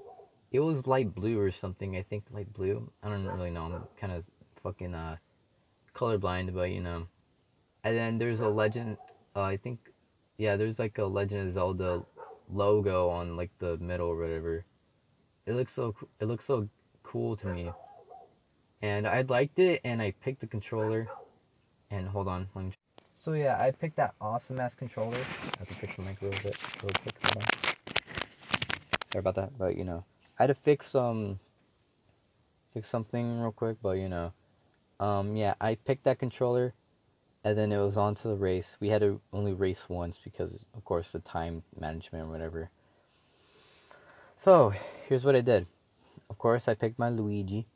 it 0.53 0.61
was 0.61 0.87
light 0.87 1.15
blue 1.15 1.41
or 1.41 1.51
something. 1.51 1.97
I 1.97 2.03
think 2.03 2.25
light 2.31 2.53
blue. 2.53 2.91
I 3.03 3.09
don't 3.09 3.25
really 3.25 3.51
know. 3.51 3.63
I'm 3.63 3.85
kind 3.99 4.13
of 4.13 4.25
fucking 4.63 4.95
uh 4.95 5.17
colorblind, 5.97 6.53
but 6.53 6.69
you 6.71 6.83
know. 6.83 7.07
And 7.85 7.97
then 7.97 8.19
there's 8.19 8.41
a 8.41 8.49
legend. 8.49 8.99
Uh, 9.35 9.43
I 9.43 9.57
think, 9.57 9.79
yeah, 10.41 10.57
there's 10.57 10.79
like 10.79 10.97
a 10.97 11.05
Legend 11.05 11.49
of 11.49 11.55
Zelda 11.55 12.03
logo 12.51 13.11
on 13.11 13.37
like 13.37 13.51
the 13.59 13.77
middle 13.77 14.09
or 14.09 14.17
whatever. 14.17 14.65
It 15.45 15.53
looks 15.53 15.75
so 15.75 15.95
it 16.19 16.25
looks 16.25 16.47
so 16.47 16.67
cool 17.03 17.37
to 17.37 17.47
me. 17.47 17.71
And 18.81 19.07
I 19.07 19.21
liked 19.21 19.59
it, 19.59 19.83
and 19.85 20.01
I 20.01 20.15
picked 20.25 20.41
the 20.41 20.47
controller. 20.47 21.09
And 21.91 22.09
hold 22.09 22.27
on, 22.27 22.49
let 22.55 22.65
me 22.65 22.73
so 23.23 23.35
yeah, 23.35 23.61
I 23.61 23.71
picked 23.71 23.97
that 23.97 24.15
awesome 24.19 24.59
ass 24.59 24.75
controller. 24.75 25.19
I 25.19 25.59
have 25.59 25.69
to 25.69 25.75
fix 25.75 25.95
the 25.97 26.03
mic 26.03 26.23
a 26.23 26.25
little 26.25 26.43
bit, 26.43 26.57
real 26.83 26.93
quick. 27.03 27.15
Hold 27.23 27.37
on. 27.37 27.43
Sorry 29.13 29.21
about 29.21 29.35
that, 29.35 29.59
but 29.59 29.77
you 29.77 29.85
know, 29.85 30.05
I 30.39 30.45
had 30.45 30.47
to 30.47 30.55
fix 30.55 30.95
um, 30.95 31.39
fix 32.73 32.89
something 32.89 33.41
real 33.41 33.53
quick, 33.53 33.77
but 33.83 33.99
you 33.99 34.09
know, 34.09 34.33
um, 35.01 35.37
yeah, 35.37 35.53
I 35.61 35.75
picked 35.75 36.05
that 36.05 36.19
controller, 36.19 36.73
and 37.45 37.57
then 37.57 37.73
it 37.73 37.79
was 37.79 37.97
on 37.97 38.15
to 38.17 38.29
the 38.29 38.35
race. 38.35 38.67
We 38.81 38.89
had 38.89 39.01
to 39.01 39.21
only 39.33 39.53
race 39.53 39.81
once 39.89 40.17
because, 40.23 40.53
of 40.75 40.85
course, 40.85 41.09
the 41.13 41.21
time 41.21 41.63
management 41.79 42.25
or 42.25 42.31
whatever. 42.31 42.71
So 44.45 44.73
here's 45.09 45.25
what 45.25 45.37
I 45.37 45.41
did. 45.41 45.67
Of 46.29 46.39
course, 46.39 46.65
I 46.69 46.75
picked 46.75 46.99
my 46.99 47.09
Luigi, 47.09 47.67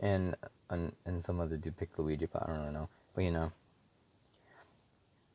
and 0.00 0.36
and, 0.70 0.92
and 1.04 1.24
some 1.24 1.40
other 1.40 1.56
dude 1.56 1.76
picked 1.76 1.98
Luigi, 1.98 2.26
but 2.26 2.42
I 2.42 2.46
don't 2.46 2.60
really 2.60 2.72
know. 2.72 2.88
But 3.14 3.24
you 3.24 3.30
know. 3.30 3.52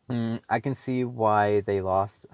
Mm, 0.09 0.41
I 0.49 0.59
can 0.59 0.75
see 0.75 1.03
why 1.03 1.61
they 1.61 1.81
lost. 1.81 2.25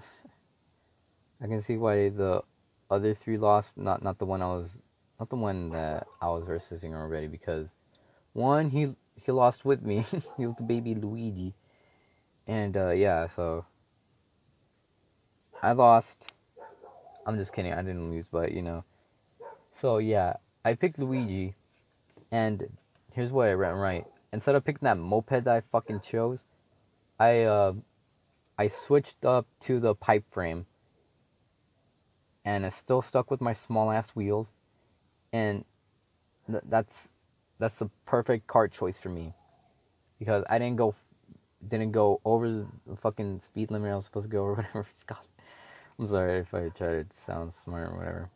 I 1.42 1.46
can 1.46 1.62
see 1.62 1.76
why 1.76 2.08
the 2.08 2.42
other 2.90 3.14
three 3.14 3.36
lost. 3.36 3.68
Not 3.76 4.02
not 4.02 4.18
the 4.18 4.24
one 4.24 4.42
I 4.42 4.46
was, 4.46 4.70
not 5.20 5.28
the 5.28 5.36
one 5.36 5.70
that 5.70 6.06
I 6.20 6.28
was 6.28 6.44
versing 6.46 6.94
already. 6.94 7.26
Because 7.26 7.68
one 8.32 8.70
he 8.70 8.94
he 9.26 9.32
lost 9.32 9.64
with 9.64 9.82
me. 9.82 10.06
he 10.38 10.46
was 10.46 10.56
the 10.56 10.62
baby 10.62 10.94
Luigi, 10.94 11.52
and 12.46 12.76
uh, 12.76 12.90
yeah, 12.90 13.26
so 13.34 13.66
I 15.60 15.72
lost. 15.72 16.16
I'm 17.26 17.36
just 17.36 17.52
kidding. 17.52 17.72
I 17.72 17.82
didn't 17.82 18.10
lose, 18.10 18.26
but 18.30 18.52
you 18.52 18.62
know. 18.62 18.84
So 19.80 19.98
yeah, 19.98 20.34
I 20.64 20.74
picked 20.74 20.98
Luigi, 20.98 21.54
and 22.30 22.64
here's 23.12 23.32
what 23.32 23.48
I 23.48 23.56
went 23.56 23.76
right. 23.76 24.06
Instead 24.32 24.54
of 24.54 24.64
picking 24.64 24.86
that 24.86 24.96
moped 24.96 25.44
that 25.44 25.48
I 25.48 25.62
fucking 25.72 26.02
chose, 26.08 26.38
I 27.18 27.42
uh, 27.42 27.72
I 28.56 28.68
switched 28.68 29.24
up 29.24 29.46
to 29.62 29.80
the 29.80 29.94
pipe 29.96 30.24
frame, 30.30 30.66
and 32.44 32.64
it's 32.64 32.76
still 32.76 33.02
stuck 33.02 33.30
with 33.30 33.40
my 33.40 33.54
small 33.54 33.90
ass 33.90 34.10
wheels, 34.10 34.46
and 35.32 35.64
th- 36.48 36.62
that's 36.68 37.08
that's 37.58 37.76
the 37.78 37.88
perfect 38.06 38.46
cart 38.46 38.72
choice 38.72 38.98
for 38.98 39.08
me, 39.08 39.34
because 40.18 40.44
I 40.48 40.58
didn't 40.58 40.76
go 40.76 40.94
didn't 41.68 41.92
go 41.92 42.20
over 42.24 42.48
the 42.48 42.96
fucking 43.02 43.40
speed 43.40 43.70
limit 43.70 43.90
I 43.90 43.96
was 43.96 44.04
supposed 44.04 44.24
to 44.24 44.30
go 44.30 44.42
or 44.42 44.54
whatever 44.56 44.86
it's 44.94 45.02
called. 45.02 45.26
I'm 45.98 46.06
sorry 46.06 46.40
if 46.40 46.52
I 46.52 46.68
try 46.68 47.02
to 47.02 47.06
sound 47.26 47.52
smart 47.64 47.90
or 47.90 47.96
whatever, 47.96 48.30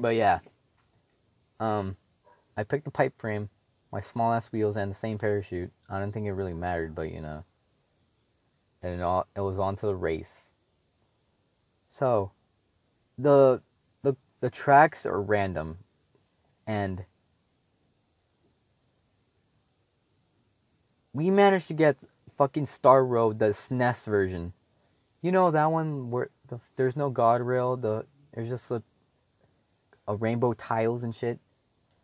but 0.00 0.16
yeah. 0.16 0.40
Um, 1.58 1.96
I 2.56 2.64
picked 2.64 2.84
the 2.84 2.90
pipe 2.90 3.14
frame, 3.18 3.48
my 3.92 4.02
small 4.12 4.32
ass 4.32 4.46
wheels, 4.52 4.76
and 4.76 4.90
the 4.90 4.96
same 4.96 5.16
parachute. 5.16 5.70
I 5.88 5.98
don't 5.98 6.12
think 6.12 6.26
it 6.26 6.32
really 6.32 6.52
mattered, 6.52 6.94
but 6.94 7.12
you 7.12 7.20
know 7.20 7.44
and 8.86 9.00
it, 9.00 9.02
all, 9.02 9.26
it 9.34 9.40
was 9.40 9.58
on 9.58 9.76
to 9.76 9.86
the 9.86 9.94
race. 9.94 10.48
So, 11.88 12.32
the 13.18 13.62
the 14.02 14.14
the 14.40 14.50
tracks 14.50 15.06
are 15.06 15.20
random, 15.20 15.78
and 16.66 17.04
we 21.16 21.30
managed 21.30 21.66
to 21.68 21.72
get 21.72 21.96
fucking 22.36 22.66
Star 22.66 23.02
Road, 23.02 23.38
the 23.38 23.46
SNES 23.46 24.04
version. 24.04 24.52
You 25.22 25.32
know 25.32 25.50
that 25.50 25.72
one 25.72 26.10
where 26.10 26.28
the, 26.46 26.60
there's 26.76 26.94
no 26.94 27.10
guardrail, 27.10 27.80
the 27.80 28.04
there's 28.34 28.50
just 28.50 28.70
a, 28.70 28.82
a 30.06 30.14
rainbow 30.14 30.52
tiles 30.52 31.02
and 31.02 31.16
shit. 31.16 31.38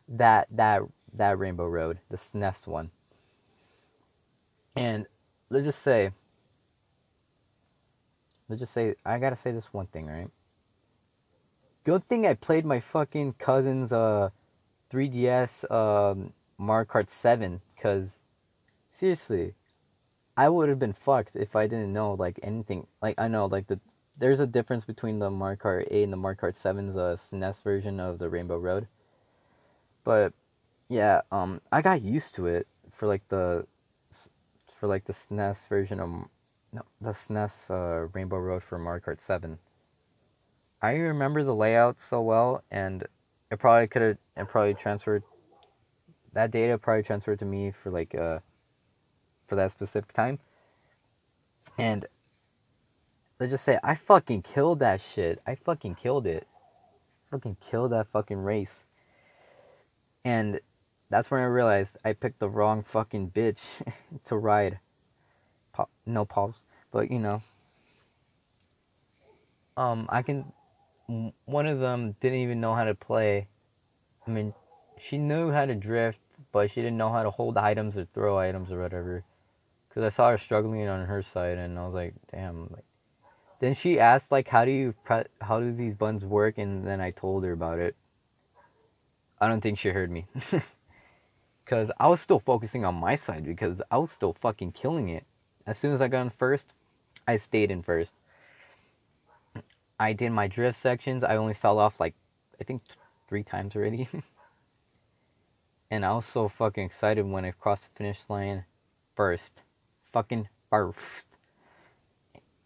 That 0.08 0.48
that 0.50 0.80
that 1.12 1.38
Rainbow 1.38 1.66
Road, 1.66 1.98
the 2.08 2.16
SNES 2.16 2.66
one. 2.66 2.90
And 4.74 5.04
let's 5.50 5.66
just 5.66 5.82
say, 5.82 6.12
let's 8.48 8.60
just 8.60 8.72
say, 8.72 8.94
I 9.04 9.18
gotta 9.18 9.36
say 9.36 9.52
this 9.52 9.66
one 9.72 9.88
thing, 9.88 10.06
right? 10.06 10.30
Good 11.84 12.08
thing 12.08 12.26
I 12.26 12.32
played 12.32 12.64
my 12.64 12.80
fucking 12.80 13.34
cousin's 13.34 13.92
uh 13.92 14.30
3DS 14.90 15.70
um 15.70 16.32
Mario 16.56 16.86
Kart 16.86 17.10
7, 17.10 17.60
cause 17.78 18.08
seriously, 19.02 19.52
I 20.36 20.48
would 20.48 20.68
have 20.68 20.78
been 20.78 20.92
fucked 20.92 21.34
if 21.34 21.56
I 21.56 21.66
didn't 21.66 21.92
know 21.92 22.14
like 22.14 22.38
anything. 22.40 22.86
Like 23.02 23.16
I 23.18 23.26
know 23.26 23.46
like 23.46 23.66
the 23.66 23.80
there's 24.16 24.38
a 24.38 24.46
difference 24.46 24.84
between 24.84 25.18
the 25.18 25.28
Mario 25.28 25.56
Kart 25.56 25.88
8 25.90 26.04
and 26.04 26.12
the 26.12 26.16
Mario 26.16 26.38
Kart 26.38 26.54
7's 26.62 26.96
uh, 26.96 27.16
SNES 27.32 27.64
version 27.64 27.98
of 27.98 28.20
the 28.20 28.28
Rainbow 28.28 28.58
Road. 28.58 28.86
But 30.04 30.34
yeah, 30.88 31.22
um, 31.32 31.60
I 31.72 31.82
got 31.82 32.02
used 32.02 32.36
to 32.36 32.46
it 32.46 32.68
for 32.96 33.08
like 33.08 33.26
the 33.28 33.66
for 34.78 34.86
like 34.86 35.04
the 35.06 35.14
SNES 35.14 35.56
version 35.68 35.98
of 35.98 36.08
no 36.72 36.82
the 37.00 37.10
SNES 37.10 37.52
uh, 37.70 38.06
Rainbow 38.12 38.38
Road 38.38 38.62
for 38.62 38.78
Mario 38.78 39.02
Kart 39.02 39.18
7. 39.26 39.58
I 40.80 40.92
remember 40.92 41.42
the 41.42 41.56
layout 41.56 42.00
so 42.00 42.20
well, 42.20 42.62
and 42.70 43.04
it 43.50 43.58
probably 43.58 43.88
could 43.88 44.02
have 44.02 44.18
it 44.36 44.48
probably 44.48 44.74
transferred 44.74 45.24
that 46.34 46.52
data 46.52 46.78
probably 46.78 47.02
transferred 47.02 47.40
to 47.40 47.44
me 47.44 47.72
for 47.82 47.90
like 47.90 48.14
uh 48.14 48.38
for 49.52 49.56
that 49.56 49.70
specific 49.70 50.14
time. 50.14 50.38
And 51.76 52.06
let's 53.38 53.52
just 53.52 53.66
say 53.66 53.78
I 53.84 53.96
fucking 53.96 54.44
killed 54.54 54.78
that 54.78 55.02
shit. 55.14 55.42
I 55.46 55.56
fucking 55.56 55.96
killed 55.96 56.26
it. 56.26 56.46
Fucking 57.30 57.58
killed 57.70 57.92
that 57.92 58.06
fucking 58.10 58.38
race. 58.38 58.72
And 60.24 60.58
that's 61.10 61.30
when 61.30 61.42
I 61.42 61.44
realized 61.44 61.98
I 62.02 62.14
picked 62.14 62.38
the 62.38 62.48
wrong 62.48 62.82
fucking 62.90 63.32
bitch 63.36 63.58
to 64.24 64.38
ride. 64.38 64.78
No 66.06 66.24
pause, 66.24 66.54
but 66.90 67.10
you 67.10 67.18
know. 67.18 67.42
Um, 69.76 70.06
I 70.08 70.22
can. 70.22 70.50
One 71.44 71.66
of 71.66 71.78
them 71.78 72.16
didn't 72.22 72.38
even 72.38 72.58
know 72.58 72.74
how 72.74 72.84
to 72.84 72.94
play. 72.94 73.48
I 74.26 74.30
mean, 74.30 74.54
she 74.98 75.18
knew 75.18 75.50
how 75.50 75.66
to 75.66 75.74
drift, 75.74 76.20
but 76.52 76.70
she 76.70 76.76
didn't 76.76 76.96
know 76.96 77.12
how 77.12 77.22
to 77.22 77.30
hold 77.30 77.58
items 77.58 77.98
or 77.98 78.06
throw 78.14 78.38
items 78.38 78.72
or 78.72 78.80
whatever. 78.80 79.24
Cause 79.94 80.04
I 80.04 80.08
saw 80.08 80.30
her 80.30 80.38
struggling 80.38 80.88
on 80.88 81.04
her 81.04 81.22
side, 81.22 81.58
and 81.58 81.78
I 81.78 81.84
was 81.84 81.92
like, 81.92 82.14
damn. 82.30 82.62
Like, 82.70 82.84
then 83.60 83.74
she 83.74 84.00
asked 84.00 84.30
like, 84.30 84.48
how 84.48 84.64
do 84.64 84.70
you 84.70 84.94
pre- 85.04 85.24
how 85.40 85.60
do 85.60 85.70
these 85.70 85.94
buns 85.94 86.24
work? 86.24 86.56
And 86.56 86.86
then 86.86 87.00
I 87.00 87.10
told 87.10 87.44
her 87.44 87.52
about 87.52 87.78
it. 87.78 87.94
I 89.38 89.48
don't 89.48 89.60
think 89.60 89.78
she 89.78 89.90
heard 89.90 90.10
me. 90.10 90.26
Cause 91.66 91.90
I 92.00 92.08
was 92.08 92.20
still 92.20 92.40
focusing 92.40 92.84
on 92.84 92.94
my 92.94 93.16
side 93.16 93.44
because 93.44 93.80
I 93.90 93.98
was 93.98 94.10
still 94.10 94.34
fucking 94.40 94.72
killing 94.72 95.10
it. 95.10 95.24
As 95.66 95.78
soon 95.78 95.92
as 95.92 96.00
I 96.00 96.08
got 96.08 96.22
in 96.22 96.30
first, 96.30 96.72
I 97.28 97.36
stayed 97.36 97.70
in 97.70 97.82
first. 97.82 98.12
I 100.00 100.12
did 100.12 100.30
my 100.30 100.48
drift 100.48 100.80
sections. 100.80 101.22
I 101.22 101.36
only 101.36 101.54
fell 101.54 101.78
off 101.78 102.00
like 102.00 102.14
I 102.60 102.64
think 102.64 102.82
three 103.28 103.42
times 103.42 103.76
already. 103.76 104.08
and 105.90 106.04
I 106.04 106.12
was 106.12 106.24
so 106.32 106.48
fucking 106.48 106.84
excited 106.84 107.26
when 107.26 107.44
I 107.44 107.50
crossed 107.50 107.82
the 107.82 107.88
finish 107.96 108.18
line 108.28 108.64
first 109.14 109.52
fucking 110.12 110.48
first. 110.70 110.98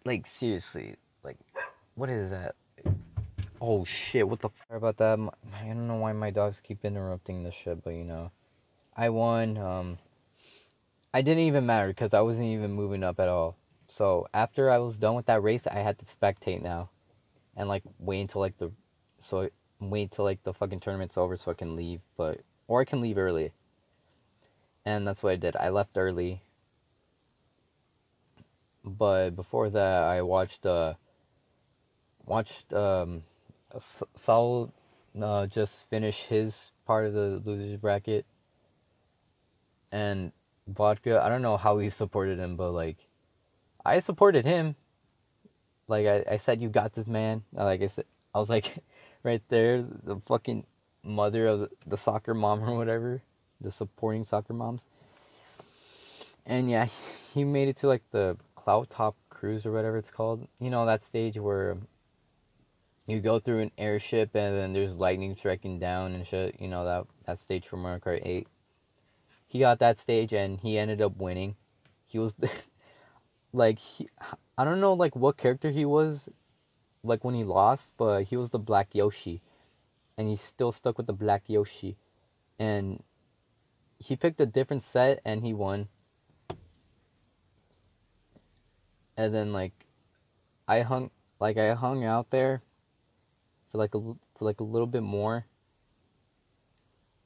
Like 0.05 0.27
seriously, 0.27 0.97
like 1.25 1.39
what 1.95 2.11
is 2.11 2.31
that? 2.31 2.55
Oh 3.61 3.85
shit! 3.85 4.29
What 4.29 4.41
the 4.41 4.51
fuck 4.51 4.77
about 4.77 4.99
that? 4.99 5.19
I 5.55 5.67
don't 5.67 5.89
know 5.89 5.97
why 5.97 6.13
my 6.13 6.31
dogs 6.31 6.61
keep 6.63 6.85
interrupting 6.85 7.43
this 7.43 7.55
shit, 7.65 7.83
but 7.83 7.91
you 7.91 8.05
know, 8.05 8.31
I 8.97 9.09
won. 9.09 9.57
Um, 9.57 9.99
I 11.13 11.23
didn't 11.23 11.45
even 11.45 11.67
matter 11.67 11.89
because 11.89 12.13
I 12.13 12.21
wasn't 12.21 12.45
even 12.45 12.73
moving 12.73 13.03
up 13.03 13.19
at 13.19 13.29
all. 13.29 13.57
So 13.89 14.29
after 14.35 14.71
I 14.71 14.79
was 14.79 14.97
done 14.97 15.15
with 15.15 15.27
that 15.27 15.43
race, 15.43 15.67
I 15.67 15.79
had 15.79 15.99
to 15.99 16.05
spectate 16.05 16.63
now, 16.63 16.91
and 17.57 17.69
like 17.69 17.83
wait 17.99 18.21
until 18.21 18.43
like 18.43 18.59
the, 18.59 18.71
so 19.23 19.49
wait 19.81 20.13
till 20.13 20.25
like 20.25 20.43
the 20.45 20.53
fucking 20.53 20.81
tournament's 20.81 21.17
over 21.17 21.37
so 21.37 21.51
I 21.51 21.55
can 21.55 21.75
leave, 21.75 22.01
but 22.17 22.43
or 22.69 22.81
I 22.81 22.85
can 22.85 23.01
leave 23.01 23.19
early. 23.19 23.53
And 24.85 25.07
that's 25.07 25.23
what 25.23 25.33
I 25.33 25.37
did. 25.37 25.57
I 25.57 25.71
left 25.71 25.97
early 25.97 26.43
but 28.87 29.31
before 29.31 29.68
that, 29.70 30.03
I 30.05 30.22
watched 30.22 30.64
uh 30.64 30.94
watched 32.25 32.72
um 32.72 33.22
Saul 34.16 34.72
uh, 35.20 35.46
just 35.46 35.72
finish 35.90 36.18
his 36.29 36.55
part 36.87 37.07
of 37.07 37.14
the 37.14 37.42
losers 37.44 37.79
bracket, 37.79 38.25
and 39.90 40.33
vodka. 40.68 41.20
I 41.22 41.29
don't 41.29 41.42
know 41.42 41.57
how 41.57 41.79
he 41.79 41.90
supported 41.90 42.38
him, 42.38 42.57
but 42.57 42.70
like 42.70 42.99
I 43.85 44.01
supported 44.01 44.44
him. 44.44 44.77
Like 45.88 46.07
I, 46.07 46.25
I 46.33 46.38
said, 46.38 46.61
you 46.61 46.68
got 46.68 46.94
this 46.94 47.07
man. 47.07 47.42
Like 47.53 47.83
I 47.83 47.88
said, 47.88 48.05
I 48.35 48.38
was 48.38 48.49
like 48.49 48.83
right 49.22 49.42
there, 49.49 49.83
the 49.83 50.20
fucking 50.27 50.64
mother 51.03 51.46
of 51.46 51.70
the 51.87 51.96
soccer 51.96 52.35
mom 52.35 52.62
or 52.62 52.77
whatever, 52.77 53.22
the 53.61 53.72
supporting 53.72 54.27
soccer 54.27 54.53
moms. 54.53 54.83
And 56.44 56.70
yeah, 56.70 56.88
he 57.35 57.44
made 57.44 57.68
it 57.68 57.79
to 57.79 57.88
like 57.88 58.03
the 58.12 58.37
cloud 58.67 58.91
top 58.91 59.15
cruise 59.31 59.65
or 59.65 59.71
whatever 59.71 59.97
it's 59.97 60.11
called. 60.11 60.49
You 60.59 60.71
know 60.71 60.87
that 60.87 61.05
stage 61.05 61.39
where 61.39 61.77
you 63.07 63.21
go 63.21 63.39
through 63.39 63.61
an 63.61 63.71
airship 63.79 64.35
and 64.35 64.57
then 64.57 64.73
there's 64.73 64.97
lightning 64.97 65.37
striking 65.39 65.79
down 65.79 66.15
and 66.15 66.27
shit. 66.27 66.57
You 66.59 66.67
know 66.67 66.85
that 66.85 67.07
that 67.27 67.41
stage 67.41 67.65
from 67.69 67.83
Mario 67.83 68.01
Kart 68.01 68.27
8. 68.27 68.49
He 69.47 69.61
got 69.61 69.79
that 69.79 70.01
stage 70.01 70.33
and 70.33 70.59
he 70.59 70.79
ended 70.79 71.01
up 71.01 71.17
winning. 71.17 71.55
He 72.07 72.19
was 72.19 72.35
like 73.53 73.79
he, 73.79 74.09
I 74.59 74.65
don't 74.65 74.81
know 74.81 74.95
like 74.95 75.15
what 75.15 75.37
character 75.37 75.71
he 75.71 75.85
was 75.85 76.19
like 77.05 77.23
when 77.23 77.37
he 77.37 77.45
lost, 77.45 77.87
but 77.97 78.25
he 78.25 78.37
was 78.37 78.51
the 78.51 78.59
Black 78.59 78.89
Yoshi, 78.95 79.43
and 80.19 80.29
he 80.29 80.37
still 80.37 80.73
stuck 80.73 80.97
with 80.97 81.07
the 81.07 81.13
Black 81.13 81.45
Yoshi, 81.47 81.97
and 82.59 83.05
he 84.01 84.17
picked 84.17 84.41
a 84.41 84.47
different 84.47 84.83
set 84.83 85.21
and 85.25 85.45
he 85.45 85.55
won 85.55 85.87
and 89.17 89.35
then 89.35 89.53
like 89.53 89.73
I 90.69 90.81
hung 90.81 91.11
like 91.41 91.57
I 91.57 91.75
hung 91.75 92.05
out 92.05 92.31
there 92.31 92.63
for 93.71 93.79
like 93.79 93.95
a 93.95 94.01
for 94.01 94.45
like 94.45 94.61
a 94.61 94.65
little 94.65 94.87
bit 94.87 95.03
more. 95.03 95.47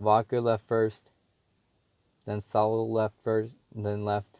Vodka 0.01 0.41
left 0.41 0.67
first, 0.67 1.03
then 2.27 2.41
Saul 2.41 2.91
left 2.93 3.15
first, 3.23 3.53
then 3.75 4.05
left. 4.05 4.39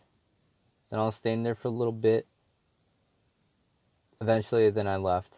Then 0.91 0.99
I 0.99 1.05
was 1.05 1.17
staying 1.17 1.43
there 1.43 1.55
for 1.55 1.69
a 1.69 1.73
little 1.73 1.93
bit. 1.93 2.27
Eventually, 4.23 4.71
then 4.71 4.87
I 4.87 4.97
left, 4.97 5.33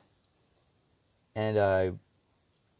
and 1.34 1.58
I 1.58 1.92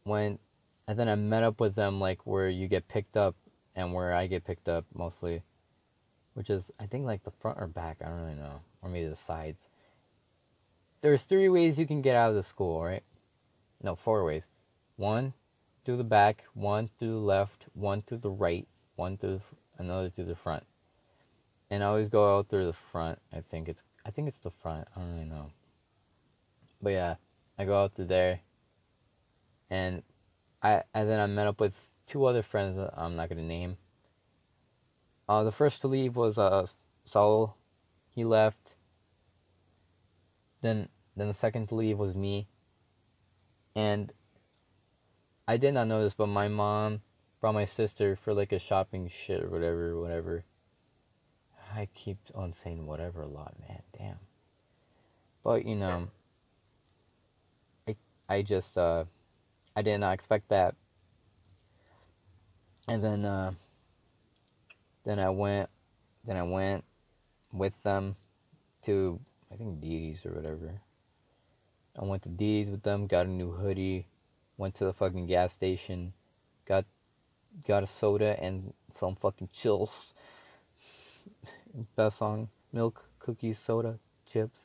went, 0.05 0.39
and 0.87 0.97
then 0.97 1.07
I 1.07 1.15
met 1.15 1.43
up 1.43 1.59
with 1.59 1.75
them 1.75 1.99
like 1.99 2.25
where 2.25 2.49
you 2.49 2.67
get 2.67 2.87
picked 2.87 3.17
up, 3.17 3.35
and 3.75 3.93
where 3.93 4.13
I 4.13 4.27
get 4.27 4.45
picked 4.45 4.69
up 4.69 4.85
mostly, 4.93 5.43
which 6.33 6.49
is 6.49 6.63
I 6.79 6.85
think 6.85 7.05
like 7.05 7.23
the 7.23 7.31
front 7.41 7.59
or 7.59 7.67
back. 7.67 7.97
I 8.01 8.07
don't 8.07 8.21
really 8.21 8.35
know 8.35 8.61
or 8.83 8.89
maybe 8.89 9.07
the 9.07 9.15
sides. 9.15 9.59
There's 11.01 11.21
three 11.23 11.49
ways 11.49 11.77
you 11.77 11.87
can 11.87 12.01
get 12.01 12.15
out 12.15 12.29
of 12.29 12.35
the 12.35 12.43
school, 12.43 12.83
right? 12.83 13.03
No, 13.81 13.95
four 13.95 14.23
ways. 14.23 14.43
One 14.95 15.33
through 15.85 15.97
the 15.97 16.03
back, 16.03 16.43
one 16.53 16.89
through 16.97 17.11
the 17.11 17.17
left, 17.17 17.65
one 17.73 18.01
through 18.01 18.19
the 18.19 18.29
right, 18.29 18.67
one 18.95 19.17
through 19.17 19.39
the, 19.39 19.83
another 19.83 20.09
through 20.09 20.25
the 20.25 20.35
front. 20.35 20.63
And 21.69 21.83
I 21.83 21.87
always 21.87 22.07
go 22.07 22.37
out 22.37 22.49
through 22.49 22.67
the 22.67 22.77
front. 22.91 23.19
I 23.33 23.41
think 23.49 23.67
it's 23.67 23.81
I 24.05 24.11
think 24.11 24.27
it's 24.27 24.43
the 24.43 24.51
front. 24.61 24.87
I 24.95 24.99
don't 24.99 25.13
really 25.13 25.25
know. 25.25 25.51
But 26.81 26.91
yeah, 26.91 27.15
I 27.57 27.65
go 27.65 27.81
out 27.83 27.95
through 27.95 28.07
there, 28.07 28.41
and 29.69 30.03
I 30.61 30.83
and 30.93 31.09
then 31.09 31.19
I 31.19 31.25
met 31.25 31.47
up 31.47 31.59
with 31.59 31.73
two 32.07 32.25
other 32.25 32.43
friends. 32.43 32.79
I'm 32.95 33.15
not 33.15 33.29
gonna 33.29 33.43
name. 33.43 33.77
Uh, 35.27 35.43
the 35.43 35.51
first 35.51 35.81
to 35.81 35.87
leave 35.87 36.15
was 36.15 36.37
uh 36.37 36.67
Saul. 37.05 37.57
He 38.09 38.23
left. 38.23 38.62
Then 40.63 40.87
then 41.15 41.27
the 41.27 41.33
second 41.35 41.67
to 41.67 41.75
leave 41.75 41.99
was 41.99 42.15
me. 42.15 42.47
And 43.75 44.11
I 45.47 45.57
did 45.57 45.73
not 45.73 45.87
know 45.87 46.03
this, 46.03 46.15
but 46.15 46.27
my 46.27 46.47
mom 46.47 47.01
brought 47.39 47.53
my 47.53 47.65
sister 47.65 48.17
for 48.23 48.33
like 48.33 48.51
a 48.53 48.59
shopping 48.59 49.11
shit 49.27 49.43
or 49.43 49.49
whatever, 49.49 49.99
whatever. 49.99 50.45
I 51.75 51.89
keep 51.93 52.17
on 52.33 52.53
saying 52.63 52.85
whatever 52.85 53.21
a 53.21 53.27
lot, 53.27 53.55
man. 53.67 53.81
Damn. 53.97 54.19
But 55.43 55.65
you 55.65 55.75
know, 55.75 56.07
I 57.87 57.95
I 58.29 58.41
just 58.41 58.77
uh 58.77 59.03
I 59.75 59.81
did 59.81 59.97
not 59.97 60.13
expect 60.13 60.49
that. 60.49 60.75
And 62.87 63.03
then 63.03 63.25
uh 63.25 63.51
then 65.03 65.19
I 65.19 65.29
went 65.29 65.69
then 66.25 66.37
I 66.37 66.43
went 66.43 66.85
with 67.51 67.73
them 67.83 68.15
to 68.85 69.19
I 69.53 69.57
think 69.57 69.81
D's 69.81 70.25
or 70.25 70.31
whatever. 70.31 70.81
I 71.99 72.03
went 72.03 72.23
to 72.23 72.29
D's 72.29 72.69
with 72.69 72.81
them, 72.81 73.05
got 73.05 73.27
a 73.27 73.29
new 73.29 73.51
hoodie, 73.51 74.07
went 74.57 74.75
to 74.75 74.85
the 74.85 74.93
fucking 74.93 75.27
gas 75.27 75.53
station, 75.53 76.13
got 76.67 76.85
got 77.67 77.83
a 77.83 77.87
soda 77.87 78.35
and 78.41 78.73
some 78.99 79.15
fucking 79.15 79.49
chills. 79.53 79.91
Best 81.95 82.17
song, 82.17 82.49
milk, 82.71 83.03
cookies, 83.19 83.57
soda, 83.65 83.99
chips. 84.31 84.57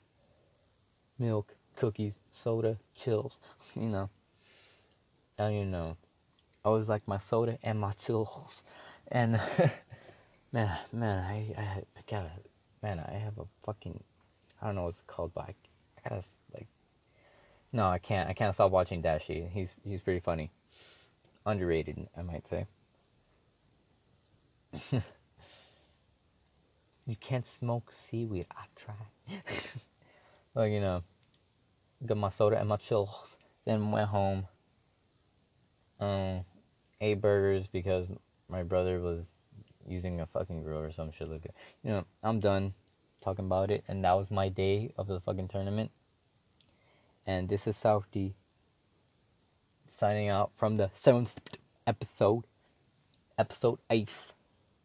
Milk, 1.18 1.54
cookies, 1.76 2.14
soda, 2.42 2.78
chills. 2.94 3.32
You 3.74 3.88
know. 3.88 4.08
I 5.38 5.44
don't 5.44 5.52
even 5.52 5.70
know. 5.70 5.96
I 6.64 6.70
was 6.70 6.88
like 6.88 7.06
my 7.06 7.20
soda 7.30 7.58
and 7.62 7.78
my 7.78 7.92
chills. 8.04 8.62
And 9.08 9.40
man, 10.52 10.78
man, 10.92 11.24
I, 11.24 11.54
I, 11.56 11.62
I 11.96 12.00
gotta, 12.10 12.32
man, 12.82 12.98
I 12.98 13.18
have 13.18 13.38
a 13.38 13.44
fucking, 13.64 14.02
I 14.60 14.66
don't 14.66 14.74
know 14.74 14.84
what 14.84 14.90
it's 14.90 15.02
called, 15.06 15.32
but 15.34 15.44
I, 15.44 15.54
I 15.98 16.08
gotta 16.08 16.22
like, 16.54 16.66
no, 17.72 17.86
I 17.86 17.98
can't, 17.98 18.28
I 18.28 18.32
can't 18.32 18.54
stop 18.54 18.70
watching 18.70 19.02
Dashie. 19.02 19.50
He's 19.50 19.68
he's 19.84 20.00
pretty 20.00 20.20
funny, 20.20 20.50
underrated, 21.46 22.08
I 22.16 22.22
might 22.22 22.44
say. 22.48 22.66
you 27.06 27.16
can't 27.20 27.46
smoke 27.58 27.92
seaweed. 28.10 28.46
I 28.50 28.64
tried. 28.76 29.42
like 30.54 30.72
you 30.72 30.80
know, 30.80 31.02
got 32.04 32.16
my 32.16 32.30
soda 32.30 32.58
and 32.58 32.68
my 32.68 32.76
chills. 32.76 33.10
Then 33.64 33.90
went 33.90 34.08
home. 34.08 34.46
Um, 36.00 36.44
ate 37.00 37.20
burgers 37.20 37.66
because 37.70 38.06
my 38.48 38.62
brother 38.62 39.00
was 39.00 39.24
using 39.86 40.20
a 40.20 40.26
fucking 40.26 40.62
grill 40.62 40.80
or 40.80 40.92
some 40.92 41.10
shit 41.12 41.28
like 41.28 41.42
that. 41.42 41.54
You 41.82 41.90
know, 41.90 42.04
I'm 42.22 42.40
done 42.40 42.72
talking 43.22 43.44
about 43.44 43.70
it, 43.70 43.84
and 43.88 44.04
that 44.04 44.12
was 44.12 44.30
my 44.30 44.48
day 44.48 44.92
of 44.96 45.06
the 45.06 45.20
fucking 45.20 45.48
tournament. 45.48 45.90
And 47.26 47.48
this 47.48 47.66
is 47.66 47.76
South 47.76 48.06
D 48.12 48.34
signing 49.98 50.28
out 50.28 50.50
from 50.56 50.76
the 50.76 50.90
seventh 51.02 51.30
episode. 51.86 52.44
Episode 53.38 53.78
eight 53.90 54.08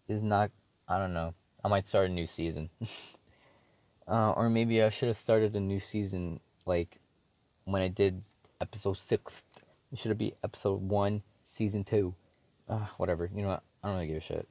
is 0.07 0.21
not. 0.21 0.51
I 0.87 0.97
don't 0.97 1.13
know. 1.13 1.33
I 1.63 1.67
might 1.67 1.87
start 1.87 2.09
a 2.09 2.13
new 2.13 2.27
season. 2.27 2.69
uh, 4.07 4.31
or 4.31 4.49
maybe 4.49 4.81
I 4.81 4.89
should 4.89 5.07
have 5.07 5.19
started 5.19 5.55
a 5.55 5.59
new 5.59 5.79
season 5.79 6.39
like 6.65 6.99
when 7.65 7.81
I 7.81 7.87
did 7.87 8.21
episode 8.59 8.97
six. 9.07 9.33
It 9.91 9.99
should 9.99 10.09
have 10.09 10.17
be 10.17 10.33
episode 10.43 10.81
one, 10.81 11.21
season 11.55 11.83
two. 11.83 12.15
Uh, 12.67 12.87
whatever. 12.97 13.29
You 13.33 13.43
know 13.43 13.49
what? 13.49 13.63
I 13.83 13.87
don't 13.87 13.97
really 13.97 14.07
give 14.07 14.17
a 14.17 14.21
shit. 14.21 14.47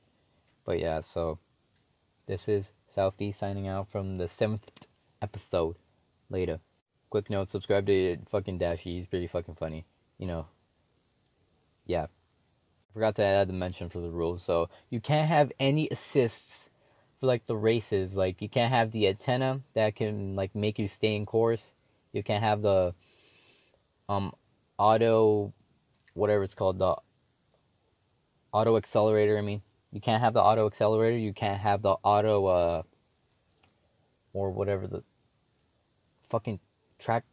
But 0.64 0.78
yeah, 0.78 1.00
so 1.00 1.38
this 2.26 2.46
is 2.48 2.66
South 2.94 3.14
D 3.18 3.32
signing 3.32 3.68
out 3.68 3.88
from 3.90 4.18
the 4.18 4.28
seventh 4.28 4.68
episode. 5.20 5.76
Later. 6.30 6.60
Quick 7.10 7.28
note: 7.28 7.50
subscribe 7.50 7.86
to 7.86 8.16
fucking 8.30 8.58
Dashie. 8.58 8.96
He's 8.96 9.06
pretty 9.06 9.26
fucking 9.26 9.56
funny. 9.56 9.84
You 10.18 10.26
know. 10.26 10.46
Yeah. 11.86 12.04
I 12.04 12.92
forgot 12.94 13.16
to 13.16 13.22
add 13.22 13.48
the 13.48 13.54
mention 13.54 13.88
for 13.88 14.00
the 14.00 14.10
rules. 14.10 14.42
So 14.44 14.68
you 14.90 15.00
can't 15.00 15.28
have 15.28 15.50
any 15.58 15.88
assists 15.90 16.68
for 17.20 17.26
like 17.26 17.46
the 17.46 17.56
races. 17.56 18.12
Like 18.12 18.42
you 18.42 18.48
can't 18.48 18.72
have 18.72 18.92
the 18.92 19.08
antenna 19.08 19.60
that 19.74 19.96
can 19.96 20.36
like 20.36 20.54
make 20.54 20.78
you 20.78 20.88
stay 20.88 21.16
in 21.16 21.26
course. 21.26 21.62
You 22.12 22.22
can't 22.22 22.42
have 22.42 22.62
the 22.62 22.94
um 24.08 24.34
auto 24.78 25.52
whatever 26.14 26.42
it's 26.42 26.54
called 26.54 26.78
the 26.78 26.96
auto 28.52 28.76
accelerator. 28.76 29.38
I 29.38 29.40
mean, 29.40 29.62
you 29.92 30.00
can't 30.00 30.22
have 30.22 30.32
the 30.32 30.42
auto 30.42 30.66
accelerator. 30.66 31.18
You 31.18 31.34
can't 31.34 31.60
have 31.60 31.82
the 31.82 31.96
auto 32.02 32.46
uh 32.46 32.82
or 34.32 34.50
whatever 34.50 34.86
the 34.86 35.02
fucking 36.30 36.58
track. 36.98 37.24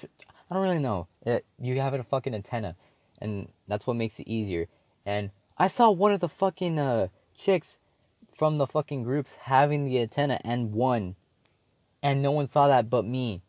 I 0.00 0.54
don't 0.54 0.62
really 0.62 0.78
know. 0.78 1.08
It, 1.26 1.44
you 1.60 1.80
have 1.80 1.94
a 1.94 2.04
fucking 2.04 2.34
antenna, 2.34 2.76
and 3.20 3.48
that's 3.66 3.86
what 3.86 3.96
makes 3.96 4.18
it 4.20 4.28
easier. 4.28 4.68
And 5.04 5.30
I 5.58 5.68
saw 5.68 5.90
one 5.90 6.12
of 6.12 6.20
the 6.20 6.28
fucking 6.28 6.78
uh 6.78 7.08
chicks 7.36 7.76
from 8.38 8.58
the 8.58 8.66
fucking 8.66 9.02
groups 9.02 9.32
having 9.40 9.84
the 9.84 9.98
antenna 9.98 10.40
and 10.44 10.72
won, 10.72 11.16
and 12.02 12.22
no 12.22 12.30
one 12.30 12.48
saw 12.48 12.68
that 12.68 12.88
but 12.88 13.04
me. 13.04 13.42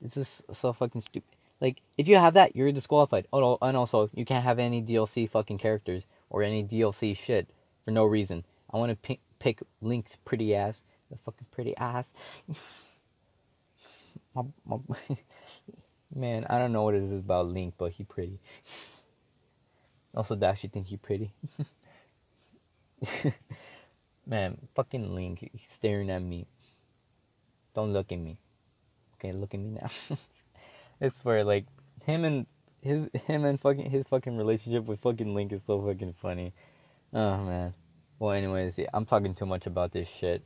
This 0.00 0.16
is 0.16 0.42
so 0.58 0.72
fucking 0.72 1.02
stupid. 1.02 1.28
Like, 1.60 1.82
if 1.98 2.06
you 2.06 2.16
have 2.16 2.34
that, 2.34 2.54
you're 2.54 2.70
disqualified. 2.70 3.26
Oh, 3.32 3.58
and 3.60 3.76
also, 3.76 4.08
you 4.14 4.24
can't 4.24 4.44
have 4.44 4.60
any 4.60 4.80
DLC 4.80 5.28
fucking 5.28 5.58
characters 5.58 6.04
or 6.30 6.44
any 6.44 6.62
DLC 6.62 7.16
shit 7.18 7.48
for 7.88 7.92
no 7.92 8.04
reason. 8.04 8.44
I 8.70 8.76
want 8.76 8.90
to 8.90 8.96
pick, 8.96 9.18
pick 9.38 9.60
Link's 9.80 10.10
pretty 10.26 10.54
ass. 10.54 10.74
The 11.10 11.16
fucking 11.24 11.46
pretty 11.50 11.74
ass. 11.78 12.04
my, 14.34 14.42
my, 14.66 14.76
man, 16.14 16.44
I 16.50 16.58
don't 16.58 16.74
know 16.74 16.82
what 16.82 16.94
it 16.94 17.02
is 17.02 17.12
about 17.12 17.46
Link, 17.46 17.72
but 17.78 17.92
he 17.92 18.04
pretty. 18.04 18.40
Also, 20.14 20.36
Dash, 20.36 20.58
you 20.62 20.68
think 20.68 20.88
he 20.88 20.98
pretty? 20.98 21.32
man, 24.26 24.58
fucking 24.76 25.14
Link, 25.14 25.38
he's 25.40 25.62
staring 25.74 26.10
at 26.10 26.20
me. 26.20 26.46
Don't 27.74 27.94
look 27.94 28.12
at 28.12 28.18
me. 28.18 28.36
Okay, 29.14 29.32
look 29.32 29.54
at 29.54 29.60
me 29.60 29.78
now. 29.80 30.18
I 31.00 31.10
swear, 31.22 31.42
like 31.42 31.64
him 32.04 32.26
and 32.26 32.44
his 32.82 33.08
him 33.26 33.46
and 33.46 33.58
fucking 33.58 33.90
his 33.90 34.04
fucking 34.10 34.36
relationship 34.36 34.84
with 34.84 35.00
fucking 35.00 35.34
Link 35.34 35.52
is 35.52 35.62
so 35.66 35.80
fucking 35.80 36.16
funny. 36.20 36.52
Oh 37.12 37.38
man. 37.38 37.74
Well, 38.18 38.32
anyways, 38.32 38.74
yeah, 38.76 38.88
I'm 38.92 39.06
talking 39.06 39.34
too 39.34 39.46
much 39.46 39.66
about 39.66 39.92
this 39.92 40.08
shit. 40.20 40.42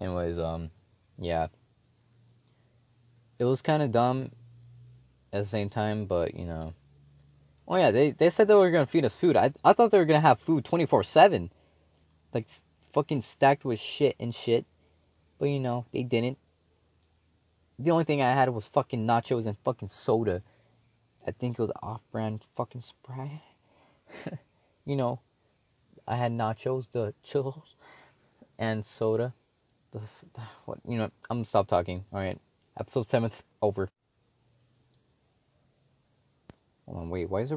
Anyways, 0.00 0.38
um, 0.38 0.70
yeah. 1.18 1.48
It 3.38 3.44
was 3.44 3.60
kind 3.60 3.82
of 3.82 3.92
dumb 3.92 4.30
at 5.32 5.44
the 5.44 5.50
same 5.50 5.68
time, 5.68 6.06
but 6.06 6.34
you 6.34 6.46
know. 6.46 6.72
Oh 7.68 7.76
yeah, 7.76 7.90
they 7.90 8.12
they 8.12 8.30
said 8.30 8.48
they 8.48 8.54
were 8.54 8.70
gonna 8.70 8.86
feed 8.86 9.04
us 9.04 9.14
food. 9.14 9.36
I 9.36 9.52
I 9.64 9.72
thought 9.72 9.90
they 9.90 9.98
were 9.98 10.04
gonna 10.06 10.20
have 10.20 10.40
food 10.40 10.64
twenty 10.64 10.86
four 10.86 11.02
seven, 11.04 11.50
like 12.32 12.46
fucking 12.94 13.22
stacked 13.22 13.64
with 13.64 13.80
shit 13.80 14.16
and 14.18 14.34
shit. 14.34 14.64
But 15.38 15.46
you 15.46 15.60
know 15.60 15.84
they 15.92 16.02
didn't. 16.02 16.38
The 17.78 17.90
only 17.90 18.04
thing 18.04 18.22
I 18.22 18.32
had 18.32 18.48
was 18.50 18.66
fucking 18.66 19.06
nachos 19.06 19.46
and 19.46 19.56
fucking 19.64 19.90
soda. 19.92 20.42
I 21.26 21.32
think 21.32 21.58
it 21.58 21.62
was 21.62 21.72
off-brand 21.82 22.42
fucking 22.56 22.82
Sprite. 22.82 23.42
you 24.86 24.96
know, 24.96 25.20
I 26.06 26.16
had 26.16 26.32
nachos, 26.32 26.86
the 26.92 27.14
chills, 27.24 27.74
and 28.58 28.84
soda. 28.98 29.32
The, 29.92 30.00
the, 30.34 30.42
what 30.66 30.78
you 30.88 30.98
know? 30.98 31.10
I'm 31.30 31.38
gonna 31.38 31.44
stop 31.44 31.68
talking. 31.68 32.04
All 32.12 32.20
right, 32.20 32.38
episode 32.78 33.08
seventh 33.08 33.34
over. 33.62 33.88
Hold 36.86 36.98
on, 36.98 37.10
wait. 37.10 37.28
Why 37.30 37.40
is 37.40 37.50
it? 37.50 37.54